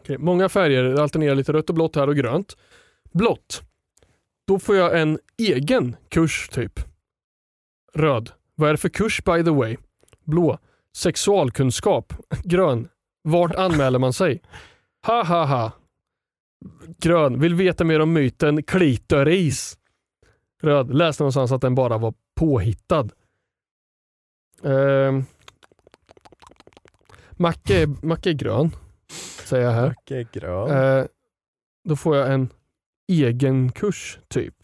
[0.00, 2.56] Okej, många färger, det alternerar lite rött och blått här och grönt.
[3.12, 3.62] Blått.
[4.46, 6.80] Då får jag en egen kurs typ.
[7.94, 8.30] Röd.
[8.54, 9.76] Vad är det för kurs by the way?
[10.24, 10.58] Blå.
[10.96, 12.12] Sexualkunskap.
[12.44, 12.88] Grön.
[13.22, 14.42] Vart anmäler man sig?
[15.06, 15.72] Ha ha ha.
[16.98, 17.40] Grön.
[17.40, 19.78] Vill veta mer om myten klitoris.
[20.62, 20.94] Röd.
[20.94, 23.08] Läste någonstans att den bara var påhittad.
[24.64, 25.24] Ehm.
[27.38, 28.70] Macke, är- Macke är grön.
[29.44, 29.94] Säger jag här.
[29.98, 30.70] Okej, grön.
[30.70, 31.06] Eh,
[31.88, 32.48] då får jag en
[33.08, 34.54] egen kurs typ.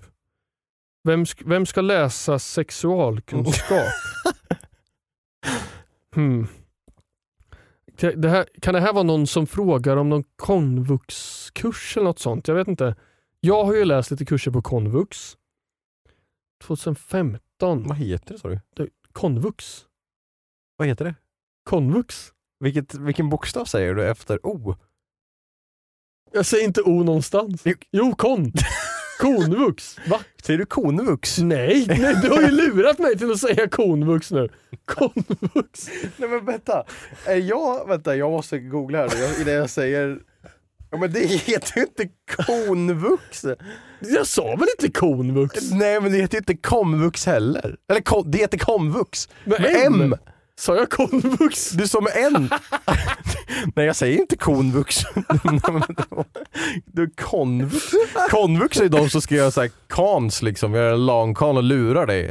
[1.05, 3.87] Vem, vem ska läsa sexualkunskap?
[6.15, 6.47] hmm.
[7.97, 12.49] Det här, kan det här vara någon som frågar om någon konvuxkurs eller något sånt?
[12.49, 12.97] Jag vet inte.
[13.41, 15.37] Jag har ju läst lite kurser på konvux.
[16.65, 17.89] 2015.
[17.89, 18.91] Vad heter det sa du?
[19.13, 19.87] Konvux.
[20.77, 21.15] Vad heter det?
[21.65, 22.34] Konvux.
[22.61, 24.77] Vilket, vilken bokstav säger du efter O?
[26.33, 27.63] Jag säger inte O någonstans.
[27.65, 27.75] Jo.
[27.93, 28.53] Jo, kon.
[29.21, 29.97] Konvux.
[30.09, 30.21] Va?
[30.43, 31.39] Säger du konvux?
[31.39, 34.49] Nej, nej, du har ju lurat mig till att säga konvux nu.
[34.85, 35.89] Konvux.
[36.17, 36.85] Nej men vänta,
[37.27, 40.19] är jag, vänta jag måste googla här jag- innan jag säger
[40.91, 42.09] Ja men det heter ju inte
[42.47, 43.45] konvux!
[44.01, 45.71] Jag sa väl inte konvux?
[45.71, 47.77] Nej men det heter ju inte komvux heller.
[47.91, 49.29] Eller kom, det heter komvux.
[49.45, 50.01] Med Med M.
[50.03, 50.15] M!
[50.61, 51.71] Sa jag konvux?
[51.71, 52.51] Du sa med N!
[53.77, 54.97] Nej jag säger inte konvux.
[56.87, 57.95] du konvux.
[58.31, 62.23] Konvux är de som ska göra såhär kans liksom, göra langkan och lurar dig,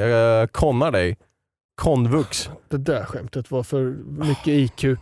[0.42, 1.18] uh, konnar dig.
[1.82, 2.50] Konvux.
[2.70, 5.00] Det där skämtet var för mycket IQ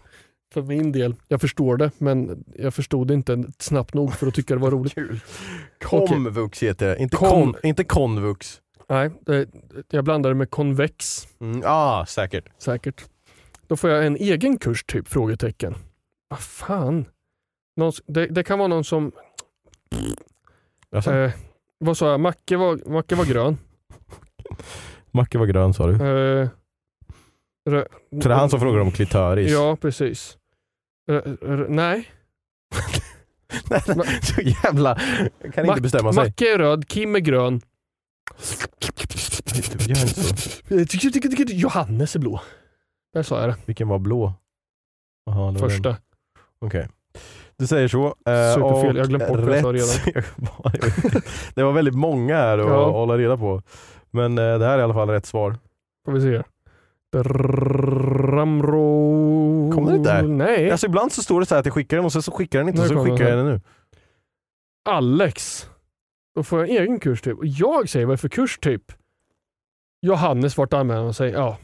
[0.53, 1.15] för min del.
[1.27, 4.71] Jag förstår det, men jag förstod det inte snabbt nog för att tycka det var
[4.71, 4.93] roligt.
[4.93, 5.19] Kul.
[5.83, 8.60] Komvux heter det, inte, Kom- kon, inte konvux.
[8.91, 9.49] Nej, det,
[9.89, 12.45] jag blandade med konvex Mm, ah, säkert.
[12.57, 13.05] säkert.
[13.67, 15.07] Då får jag en egen kurs typ?
[15.07, 15.75] Frågetecken.
[16.27, 17.05] Vad fan?
[17.75, 19.11] Någon, det, det kan vara någon som
[21.07, 21.31] Eh,
[21.77, 22.19] Vad sa jag?
[22.19, 23.57] Macke var, Macke var grön.
[25.11, 25.93] Macke var grön sa du.
[25.93, 26.49] Eh,
[27.69, 27.87] rö-
[28.21, 29.51] Så det är han som frågar om klitoris?
[29.51, 30.37] Ja, precis.
[31.09, 32.09] Rö- rö- nej.
[33.69, 33.81] Nej,
[34.21, 34.95] så jävla...
[34.95, 36.23] Kan inte Mac- bestämma sig.
[36.23, 37.61] Macke är röd, Kim är grön.
[39.79, 41.53] Gör inte så.
[41.53, 42.41] Johannes är blå.
[43.13, 43.55] Där sa jag det.
[43.65, 44.33] Vilken var blå?
[45.29, 45.69] Aha, det var den.
[45.69, 45.95] Första.
[46.61, 46.87] Okej.
[47.57, 48.05] Du säger så.
[48.05, 48.13] eh,
[48.55, 51.23] Superfel, och jag har glömt bort vad jag sa rätt-
[51.55, 52.91] det var väldigt många här att Ja.
[52.91, 53.61] hålla reda på.
[54.11, 55.57] Men eh, det här är i alla fall rätt svar.
[56.05, 56.43] Får vi se.
[58.31, 59.71] Ramro...
[59.73, 60.23] Kommer det inte där?
[60.27, 60.71] Nej.
[60.71, 62.59] Alltså ibland så står det så här att jag skickar den och sen så skickar
[62.59, 63.61] den inte Nu och så kommer skickar jag den nu.
[64.89, 65.67] Alex.
[66.35, 67.37] Då får jag en egen kurs typ.
[67.37, 68.83] Och jag säger vad är för kurs typ?
[70.01, 71.31] Johannes vart anmäler han sig?
[71.31, 71.57] Ja.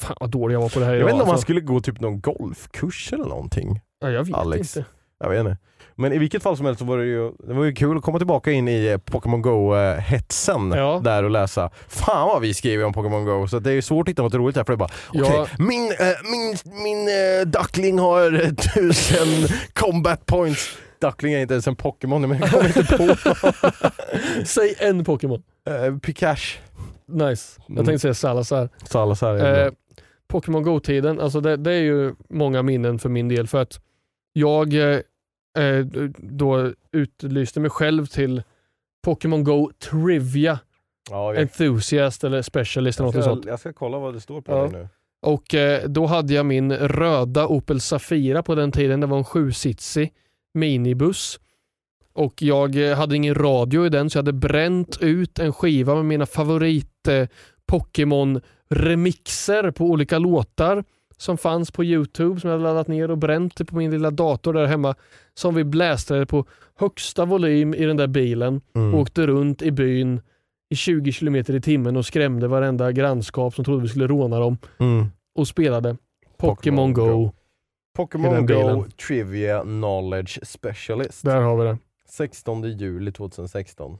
[0.00, 1.44] Fan vad dålig jag var på det här Jag idag, vet inte om han alltså.
[1.44, 3.80] skulle gå typ någon golfkurs eller någonting.
[4.00, 4.76] ja, Jag vet Alex.
[4.76, 4.88] inte.
[5.20, 5.56] Jag vet inte.
[5.96, 8.02] Men i vilket fall som helst så var det ju, det var ju kul att
[8.02, 11.00] komma tillbaka in i eh, Pokémon Go-hetsen Ja.
[11.04, 11.70] där och läsa.
[11.88, 14.56] Fan vad vi skriver om Pokémon Go, så det är svårt att hitta något roligt
[14.56, 15.46] här för det är bara okej, Ja.
[15.58, 19.28] min, eh, min, min eh, duckling har eh, tusen
[19.72, 20.78] combat points.
[21.06, 23.16] Duckling är inte ens en Pokémon men jag kommer inte på.
[24.44, 25.42] Säg en Pokémon.
[25.90, 26.58] uh, Pikachu.
[27.06, 27.60] Nice.
[27.66, 27.84] Jag Mm.
[27.86, 28.68] tänkte säga Salazar.
[28.84, 29.72] Salazar är Eh,
[30.28, 33.80] Pokémon Go-tiden, alltså det, det är ju många minnen för min del för att
[34.32, 34.98] jag eh,
[35.58, 35.84] eh,
[36.18, 38.42] då utlyste mig själv till
[39.04, 40.58] Pokémon Go Trivia
[41.10, 43.44] ja, jag, Enthusiast eller Specialist eller jag, något ska, sånt.
[43.46, 44.68] jag ska kolla vad det står på Ja.
[44.72, 44.88] nu.
[45.26, 49.00] Och eh, då hade jag min röda Opel Safira på den tiden.
[49.00, 50.12] Det var en sju-sitsig
[50.54, 51.40] minibuss.
[52.12, 55.94] Och jag eh, hade ingen radio i den så jag hade bränt ut en skiva
[55.94, 57.28] med mina favorit eh,
[57.66, 58.40] Pokémon
[58.70, 60.84] remixer på olika låtar
[61.16, 64.52] som fanns på Youtube som jag hade laddat ner och bränt på min lilla dator
[64.52, 64.94] där hemma.
[65.34, 66.44] Som vi blästrade på
[66.78, 68.60] högsta volym i den där bilen.
[68.74, 68.94] Mm.
[68.94, 70.20] Åkte runt i byn
[70.70, 74.58] i 20 km i timmen och skrämde varenda grannskap som trodde vi skulle råna dem
[74.78, 75.06] Mm.
[75.34, 75.96] och spelade
[76.38, 77.06] Pokémon Go.
[77.06, 77.32] Go.
[77.96, 78.84] Pokémon Go.
[79.06, 81.24] Trivia Knowledge Specialist.
[81.24, 81.78] Där har vi det.
[82.08, 83.98] 16 juli 2016.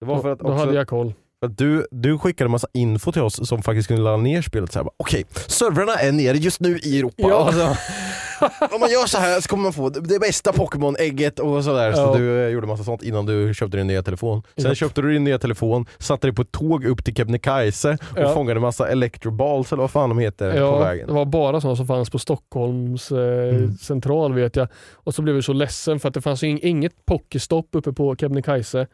[0.00, 1.14] Det var Då, för att, då också, hade jag koll.
[1.46, 4.76] att du, du skickade massa info till oss som faktiskt kunde ladda ner spelet.
[4.96, 7.14] Okej, servrarna är nere just nu i Europa.
[7.16, 7.48] Ja.
[7.48, 7.76] Och så,
[8.74, 11.92] om man gör så här så kommer man få det bästa Pokémon-ägget och sådär.
[11.92, 12.14] Så Ja.
[12.16, 14.42] du eh, gjorde massa sånt innan du köpte din nya telefon.
[14.56, 14.76] Sen Japp.
[14.76, 18.34] köpte du din nya telefon, satte dig på ett tåg upp till Kebnekaise och Ja.
[18.34, 21.06] fångade massa electroballs eller vad fan de heter på Ja, vägen.
[21.06, 23.18] det var bara sådana som fanns på Stockholms eh,
[23.54, 23.76] Mm.
[23.76, 24.68] central vet jag.
[24.94, 28.16] Och så blev jag så ledsen för att det fanns ing- inget Pokéstopp uppe på
[28.16, 28.86] Kebnekaise.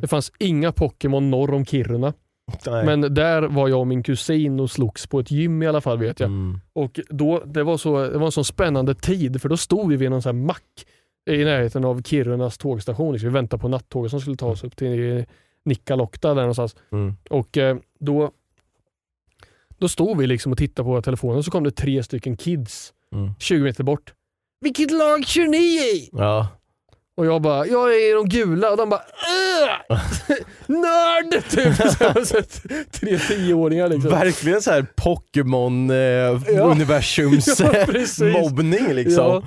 [0.00, 2.12] Det fanns inga Pokémon norr om Kiruna.
[2.66, 2.84] Nej.
[2.84, 5.98] Men där var jag och min kusin och slogs på ett gym i alla fall
[5.98, 6.26] vet jag.
[6.26, 6.60] Mm.
[6.72, 9.96] Och då, det, var så, det var en sån spännande tid för då stod vi
[9.96, 10.86] vid någon sån här mack
[11.30, 13.12] i närheten av Kirunas tågstation.
[13.12, 13.28] Liksom.
[13.28, 15.24] Vi väntade på nattåget som skulle ta oss upp till
[15.64, 16.76] Nikkaluokta där någonstans.
[16.92, 17.16] Mm.
[17.30, 18.30] Och eh, då,
[19.78, 22.36] då stod vi liksom och tittade på våra telefoner och så kom det tre stycken
[22.36, 23.34] kids Mm.
[23.38, 24.14] 20 meter bort.
[24.60, 26.10] Vilket lag kör ni i?
[26.12, 26.48] Ja.
[27.16, 29.98] Och jag bara, jag är i de gula och de bara "Ugh!
[30.66, 31.42] Nörd!
[31.50, 32.90] Typ.
[32.92, 34.10] Tre tioåringar liksom.
[34.10, 36.40] Verkligen så här Pokémon eh, Ja.
[36.48, 39.24] Ja, eh, mobbning liksom.
[39.24, 39.42] Ja.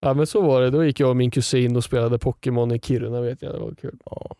[0.00, 0.70] ja men så var det.
[0.70, 3.54] Då gick jag och min kusin och spelade Pokémon i Kiruna vet jag.
[3.54, 3.98] Det var kul.
[4.04, 4.34] Ja.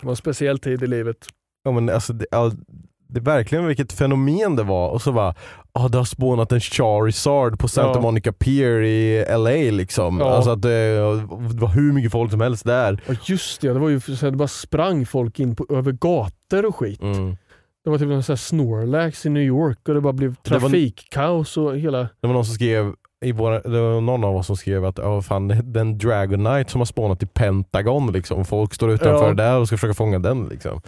[0.00, 1.26] Det var en speciell tid i livet.
[1.64, 2.52] Ja, men alltså, det, all,
[3.12, 5.34] det är verkligen vilket fenomen det var och så bara,
[5.72, 8.00] ah, det har spånat en Charizard på Santa Ja.
[8.02, 10.18] Monica Pier i LA liksom.
[10.20, 10.30] Ja.
[10.34, 10.96] Alltså att det,
[11.52, 13.00] det var hur mycket folk som helst där.
[13.06, 15.92] Ja just det, det var ju så att det bara sprang folk in på, över
[15.92, 17.02] gator och skit.
[17.02, 17.36] Mm.
[17.84, 21.56] Det var typ en sån här Snorlax i New York och det bara blev trafikkaos
[21.56, 21.98] och hela...
[21.98, 22.92] Det var någon som skrev
[23.24, 26.80] i våra, det var någon av oss som skrev att oh, fan, den Dragonite som
[26.80, 28.44] har spånat i Pentagon liksom.
[28.44, 29.34] Folk står utanför Ja.
[29.34, 30.80] där och ska försöka fånga den liksom.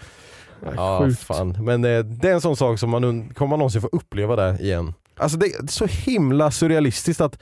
[0.76, 1.20] Ja, sjukt.
[1.20, 1.56] fan.
[1.60, 4.62] Men eh, det är en sån sak som man kommer man någonsin få uppleva där
[4.62, 4.94] igen.
[5.16, 7.38] Alltså det är så himla surrealistiskt att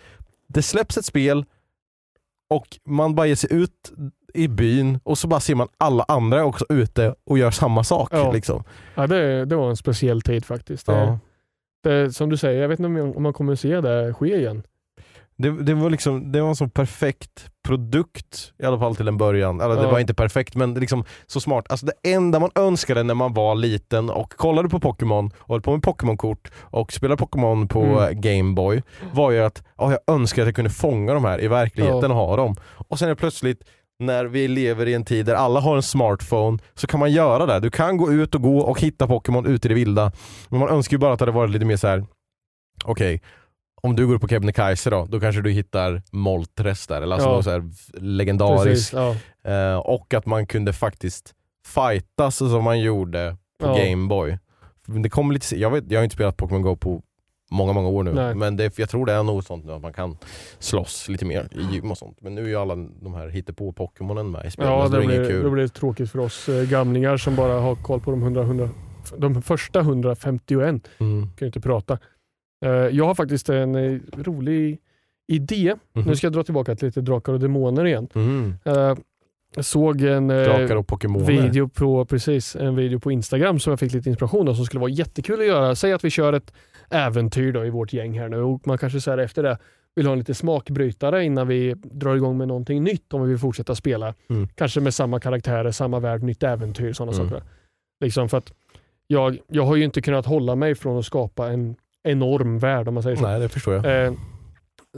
[0.48, 1.44] det släpps ett spel
[2.50, 3.92] och man bara ger sig ut
[4.34, 8.08] i byn och så bara ser man alla andra också ute och gör samma sak.
[8.12, 8.32] Ja.
[8.32, 8.64] Liksom.
[8.94, 10.86] Ja, det, det var en speciell tid faktiskt.
[10.86, 11.18] Det, Ja.
[11.82, 14.62] det, som du säger, jag vet inte om, om man kommer se det ske igen.
[15.36, 19.16] Det, det, var liksom, det var en så perfekt produkt, i alla fall till en
[19.18, 19.60] början.
[19.60, 19.90] Eller det Ja.
[19.90, 21.66] var inte perfekt men det liksom så smart.
[21.70, 25.60] Alltså det enda man önskade när man var liten och kollade på Pokémon och höll
[25.62, 28.20] på med Pokémon-kort och spelade Pokémon på Mm.
[28.20, 32.10] Gameboy var ju att ja, jag önskar att jag kunde fånga de här i verkligheten
[32.10, 32.56] och ha dem.
[32.88, 33.62] Och sen är det plötsligt
[33.98, 37.46] när vi lever i en tid där alla har en smartphone så kan man göra
[37.46, 37.60] det.
[37.60, 40.12] Du kan gå ut och gå och hitta Pokémon ute i det vilda.
[40.48, 42.04] Men man önskar ju bara att det hade varit lite mer så här.
[42.84, 43.22] okej
[43.82, 47.42] om du går på Kebnekaise då, då kanske du hittar Moltres där, eller alltså Ja.
[47.42, 47.62] så här
[48.00, 49.16] legendarisk Precis, ja.
[49.52, 51.34] Eh, och att man kunde faktiskt
[51.66, 53.74] fightas som man gjorde på Ja.
[53.76, 54.38] Gameboy.
[54.86, 57.02] Det kommer lite, jag, vet, jag har inte spelat Pokémon Go på
[57.50, 58.12] många, många år nu.
[58.12, 58.34] Nej.
[58.34, 60.16] Men det, jag tror det är nog sånt nu att man kan
[60.58, 62.18] slåss lite mer i gym och sånt.
[62.20, 64.70] Men nu är ju alla de här hittepå Pokémonen med i spelet.
[64.72, 65.44] Ja, det det blir, kul.
[65.44, 68.68] det blir tråkigt för oss eh, gamlingar som bara har koll på de 100, 100
[69.16, 70.88] de första 151.
[70.98, 71.22] Mm.
[71.22, 71.98] Kan ju inte prata.
[72.62, 74.78] Eh, Jag har faktiskt en eh, rolig
[75.26, 75.74] idé.
[75.92, 76.04] Mhm.
[76.08, 78.08] Nu ska jag dra tillbaka till lite Drakar och Demoner igen.
[78.14, 78.54] Mm.
[79.54, 81.26] Jag såg en eh, och Pokémoner.
[81.26, 84.80] video på, precis, en video på Instagram som jag fick lite inspiration av som skulle
[84.80, 85.74] vara jättekul att göra.
[85.74, 86.52] Säg att vi kör ett
[86.90, 89.58] äventyr då i vårt gäng här nu och man kanske så här efter det
[89.94, 93.38] vill ha en lite smakbrytare innan vi drar igång med någonting nytt om vi vill
[93.38, 94.14] fortsätta spela.
[94.30, 94.48] Mm.
[94.54, 97.28] Kanske med samma karaktärer, samma värld, nytt äventyr, sådana Mm.
[97.30, 97.44] saker.
[98.00, 98.52] Liksom för att
[99.06, 102.94] jag, jag har ju inte kunnat hålla mig från att skapa en enorm värld om
[102.94, 103.22] man säger så.
[103.22, 104.06] Nej, det förstår jag.
[104.06, 104.12] Eh,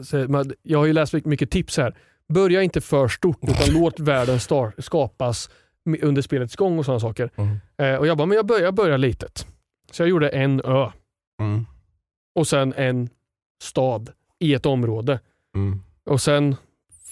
[0.03, 1.95] så man, jag har ju läst mycket- tips här.
[2.29, 5.51] Börja inte för stort utan låt världen star- skapas
[6.03, 7.31] under spelets gång och sådana saker.
[7.37, 7.57] Mm.
[7.79, 9.47] Eh, och jag bara, men jag börjar, jag börjar litet.
[9.93, 10.91] Så jag gjorde en ö
[11.41, 11.67] Mm.
[12.35, 13.09] och sen en
[13.63, 15.21] stad i ett område.
[15.57, 15.81] Mm.
[16.07, 16.57] Och sen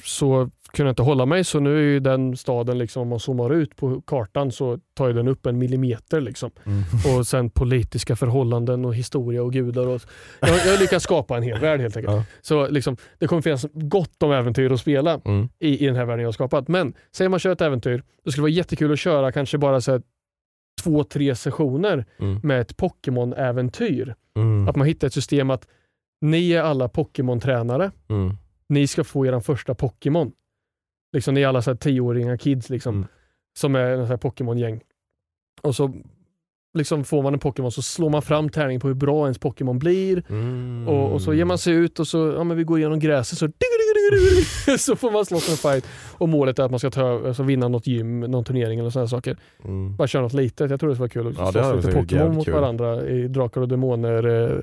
[0.05, 3.20] så kunde jag inte hålla mig så nu är ju den staden, liksom, om man
[3.20, 6.20] zoomar ut på kartan så tar ju den upp en millimeter.
[6.20, 6.50] Liksom.
[6.66, 6.82] Mm.
[7.18, 9.86] Och sen politiska förhållanden och historia och gudar.
[9.86, 10.00] Och,
[10.40, 12.16] jag, jag lyckas skapa en hel värld helt enkelt.
[12.16, 12.24] Ja.
[12.40, 15.48] Så liksom, det kommer finnas gott om äventyr att spela Mm.
[15.59, 16.68] i, i den här världen jag har skapat.
[16.68, 19.80] Men säg man kör ett äventyr, då skulle det vara jättekul att köra kanske bara
[19.80, 20.03] så här,
[20.82, 22.40] två, tre sessioner Mm.
[22.42, 24.14] med ett Pokémon-äventyr.
[24.36, 24.68] Mm.
[24.68, 25.66] Att man hittar ett system att
[26.20, 27.90] ni är alla Pokémon-tränare.
[28.11, 28.36] Mm.
[28.73, 30.33] Ni ska få er första Pokémon.
[31.12, 33.09] Liksom, ni är alla så här tioåringar kids liksom, Mm.
[33.59, 34.81] som är en Pokémon-gäng.
[35.62, 35.93] Och så
[36.79, 39.79] liksom får man en Pokémon så slår man fram tärning på hur bra ens Pokémon
[39.79, 40.23] blir.
[40.29, 40.89] Mm.
[40.89, 43.39] Och, och så ger man sig ut och så ja, men vi går igenom gräset
[43.39, 43.49] så,
[44.79, 45.87] så får man slåss en fight.
[46.18, 49.09] Och målet är att man ska ta, alltså vinna något gym, någon turnering eller sådana
[49.09, 49.37] saker.
[49.64, 49.97] Mm.
[49.97, 50.70] Bara köra något litet.
[50.70, 52.55] Jag tror det skulle vara kul att Ja, slåss lite Pokémon mot kul.
[52.55, 54.59] varandra i Drakar och Demoner eh,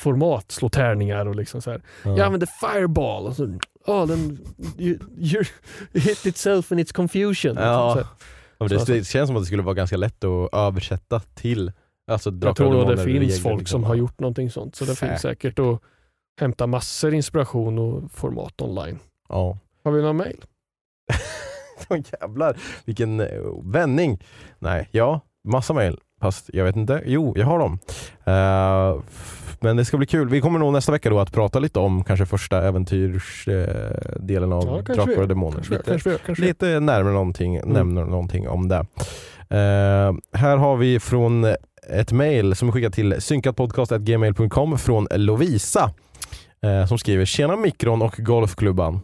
[0.00, 0.50] format.
[0.50, 1.82] Slå tärningar och liksom så här.
[2.04, 2.10] Ja.
[2.10, 3.26] Jag använder fireball.
[3.26, 4.38] Och så, oh, den,
[4.78, 5.44] you, you
[5.92, 7.56] hit itself in its confusion.
[7.56, 7.94] Ja.
[7.94, 8.06] Här.
[8.58, 11.72] Ja, men det, det känns som att det skulle vara ganska lätt att översätta till
[12.10, 13.80] alltså, Jag tror nog det finns regler, folk liksom.
[13.80, 14.76] som har gjort någonting sånt.
[14.76, 15.08] Så det Säkert.
[15.10, 15.80] finns säkert att
[16.40, 18.98] hämta massor inspiration och format online.
[19.28, 19.58] Ja.
[19.84, 20.44] Har vi några mail?
[22.20, 23.28] Jävlar, vilken eh,
[23.64, 24.22] vändning.
[24.58, 25.98] Nej, ja, massa mail.
[26.22, 27.02] Fast jag vet inte.
[27.06, 27.78] Jo, jag har dem.
[29.08, 30.28] F- men det ska bli kul.
[30.28, 34.82] Vi kommer nog nästa vecka då att prata lite om kanske första äventyrsdelen eh, av
[34.86, 35.54] Ja, Drakar och Demoner.
[35.54, 36.44] Kanske, Lite, kanske, kanske.
[36.44, 37.68] lite närmare någonting, Mm.
[37.68, 38.86] nämner någonting om det.
[39.50, 41.44] Eh, här har vi från
[41.90, 45.90] ett mail som är skickat till synkatpodcast.gmail.com från Lovisa
[46.88, 49.00] som skriver Tjena Mikron och Golfklubban.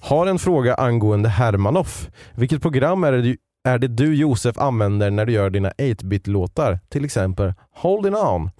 [0.00, 2.08] Har en fråga angående Hermanoff.
[2.34, 3.36] Vilket program är det, du,
[3.66, 6.78] är det du Josef använder när du gör dina 8-bit-låtar?
[6.88, 8.50] Till exempel Holding On.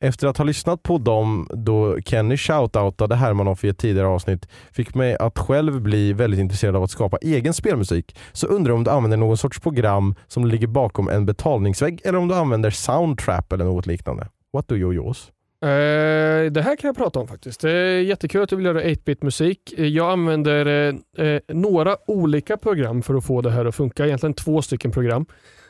[0.00, 4.94] Efter att ha lyssnat på dem då Kenny shoutoutade Hermanoff i ett tidigare avsnitt fick
[4.94, 8.16] mig att själv bli väldigt intresserad av att skapa egen spelmusik.
[8.32, 12.28] Så undrar om du använder någon sorts program som ligger bakom en betalningsvägg eller om
[12.28, 14.28] du använder Soundtrap eller något liknande.
[14.52, 15.30] What do you use?
[15.62, 17.60] Eh, det här kan jag prata om faktiskt.
[17.60, 19.74] Det är jättekul att du vill göra 8-bit musik.
[19.76, 24.06] Eh, Jag använder eh, några olika program för att få det här att funka.
[24.06, 25.26] Egentligen två stycken program.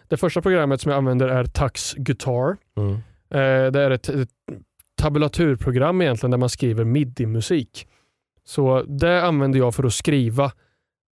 [0.09, 2.57] Det första programmet som jag använder är Tux Guitar.
[2.77, 2.99] Mm.
[3.73, 4.29] Det är ett, ett
[4.97, 7.87] tabulaturprogram egentligen där man skriver midi-musik.
[8.45, 10.53] Så det använder jag för att skriva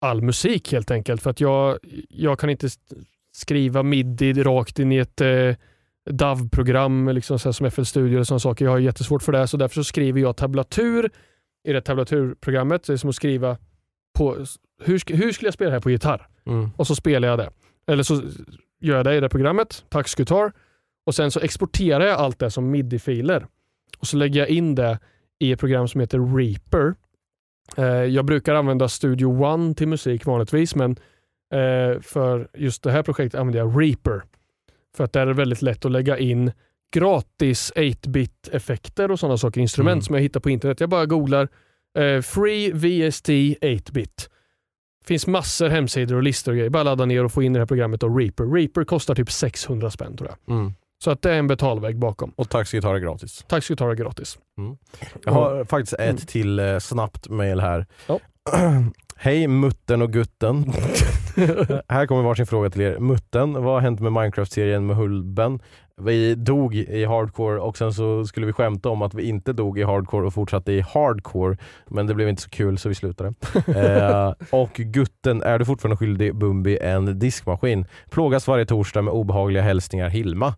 [0.01, 1.23] all musik helt enkelt.
[1.23, 2.69] För att jag, jag kan inte
[3.33, 5.21] skriva midi rakt in i ett
[6.11, 8.65] DAV-program liksom så som FL Studio och sådana saker.
[8.65, 11.11] Jag har jättesvårt för det, så därför så skriver jag tablatur
[11.69, 12.87] i det tablaturprogrammet.
[12.87, 13.57] Det är som att skriva
[14.19, 14.37] på
[14.85, 16.29] hur, hur skulle jag spela det här på gitarr?
[16.47, 16.71] Mm.
[16.77, 17.51] och så spelar jag det.
[17.87, 18.23] Eller så
[18.81, 20.53] gör jag det i det programmet, Tax Guitar,
[21.07, 23.47] och sen så exporterar jag allt det som midi-filer
[23.99, 24.99] och så lägger jag in det
[25.39, 26.95] i ett program som heter Reaper.
[27.77, 30.91] Eh, jag brukar använda Studio One till musik vanligtvis, men
[31.55, 34.23] eh, för just det här projektet använder jag Reaper.
[34.97, 36.53] För att där är det väldigt lätt att lägga in
[36.95, 40.03] gratis 8-bit effekter och sådana saker, instrument Mm.
[40.03, 40.81] som jag hittar på internet.
[40.81, 41.49] Jag bara googlar
[41.99, 44.29] eh, Free VST 8-bit.
[45.07, 46.71] finns massor hemsidor och listor och grejer.
[46.71, 48.45] Bara ladda ner och få in det här programmet och Reaper.
[48.55, 50.57] Reaper kostar typ 600 spänn tror jag.
[50.57, 50.75] Mm.
[51.05, 52.33] Så att det är en betalväg bakom.
[52.37, 53.45] Och taxigitarr är gratis.
[53.49, 54.39] Tack ska du ta det gratis.
[55.25, 56.17] Jag har faktiskt ett Mm.
[56.17, 57.87] till eh, snabbt mail här.
[58.07, 58.21] Ja.
[59.17, 60.65] Hej mutten och gutten.
[61.89, 62.99] här kommer varsin fråga till er.
[62.99, 65.61] Mutten, vad har hänt med Minecraft-serien med Hulben?
[65.97, 69.79] vi dog i hardcore och sen så skulle vi skämta om att vi inte dog
[69.79, 71.57] i hardcore och fortsatte i hardcore.
[71.87, 73.35] Men det blev inte så kul så vi slutade.
[73.67, 77.87] eh, och Gutten, är du fortfarande skyldig Bumbi en diskmaskin?
[78.11, 80.55] Plågas varje torsdag med obehagliga hälsningar Hilma.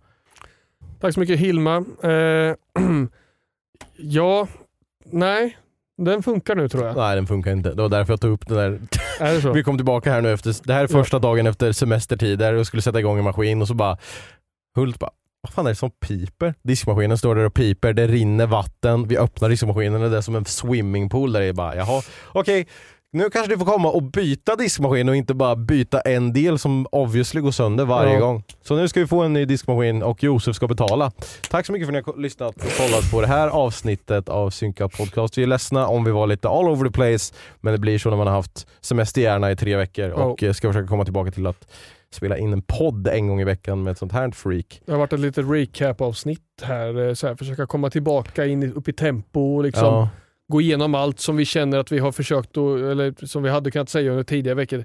[1.01, 1.85] Tack så mycket Hilma.
[2.03, 2.55] Eh,
[3.97, 4.49] ja,
[5.05, 5.57] nej,
[5.97, 6.97] den funkar nu tror jag.
[6.97, 7.75] Nej den funkar inte.
[7.75, 8.81] Det var därför jag tog upp den där.
[9.21, 9.53] Är det så?
[9.53, 12.83] Vi kom tillbaka här nu efter, det här är första dagen efter semestertider och skulle
[12.83, 13.99] sätta igång en maskin och så bara
[14.77, 16.55] Hult bara, vad fan är det som piper?
[16.63, 20.37] Diskmaskinen står där och piper, det rinner vatten, vi öppnar diskmaskinen och det är som
[20.37, 22.67] en swimmingpool där det är bara, jaha, okej,
[23.17, 26.87] nu kanske du får komma och byta diskmaskin och inte bara byta en del som
[26.93, 28.21] obviously går sönder varje Ja.
[28.21, 28.43] gång.
[28.63, 31.13] Så nu ska vi få en ny diskmaskin och Josef ska betala.
[31.51, 34.51] Tack så mycket för att ni har lyssnat och kollat på det här avsnittet av
[34.51, 35.39] Synkat Podcast.
[35.39, 38.11] Vi är ledsna om vi var lite all over the place, men det blir så
[38.11, 41.47] när man har haft semesterhjärna i tre veckor och eh, ska försöka komma tillbaka till
[41.47, 41.69] att
[42.11, 44.81] spela in en podd en gång i veckan med ett sånt här freak.
[44.87, 47.35] Det har varit ett litet recap-avsnitt här, eh, så här.
[47.35, 50.09] Försöka komma tillbaka in i- upp i tempo och liksom Ja.
[50.49, 53.71] Gå igenom allt som vi känner att vi har försökt, att, eller som vi hade
[53.71, 54.85] kunnat säga under tidigare veckor.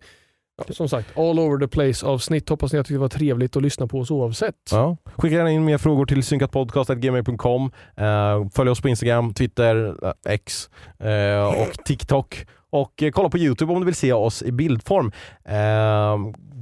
[0.58, 2.50] Ja, som sagt, all over the place avsnitt.
[2.50, 4.56] Hoppas ni att det var trevligt att lyssna på oss oavsett.
[4.72, 4.98] Ja.
[5.18, 7.72] Skicka gärna in mer frågor till synkatpodcast.gmail.com.
[8.02, 12.46] Uh, följ oss på Instagram, Twitter, eh, X eh, och TikTok.
[12.72, 15.12] Och eh, kolla på Youtube om du vill se oss i bildform.
[15.46, 16.18] Eh,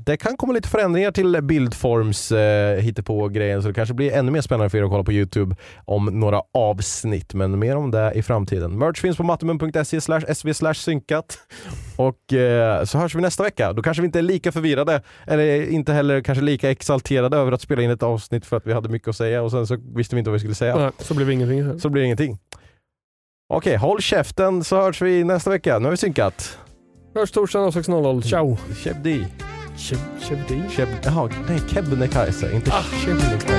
[0.09, 2.39] det kan komma lite förändringar till bildforms uh,
[2.79, 5.55] hittepå-grejen så det kanske blir ännu mer spännande för er att kolla på Youtube
[5.85, 7.33] om några avsnitt.
[7.33, 8.77] Men mer om det i framtiden.
[8.77, 10.01] Merch finns på mattemun.se
[10.35, 11.37] sv synkat.
[11.95, 13.73] Och eh, så hörs vi nästa vecka.
[13.73, 17.61] Då kanske vi inte är lika förvirrade eller inte heller kanske lika exalterade över att
[17.61, 20.15] spela in ett avsnitt för att vi hade mycket att säga och sen så visste
[20.15, 20.75] vi inte vad vi skulle säga.
[20.75, 21.79] Nej, så blev det ingenting.
[21.79, 22.37] Så blir det ingenting.
[23.53, 25.79] Okej, håll käften så hörs vi nästa vecka.
[25.79, 26.57] Nu har vi synkat.
[27.15, 28.21] Hörs torsdagen 06.00.
[28.29, 28.57] Ciao!
[28.83, 29.25] Chebdi.
[30.19, 30.61] Chebdi?
[30.69, 30.89] Cheb...
[31.03, 32.83] Jaha, nej Kebnekaise, inte Ah.
[33.05, 33.58] Kebnekaise.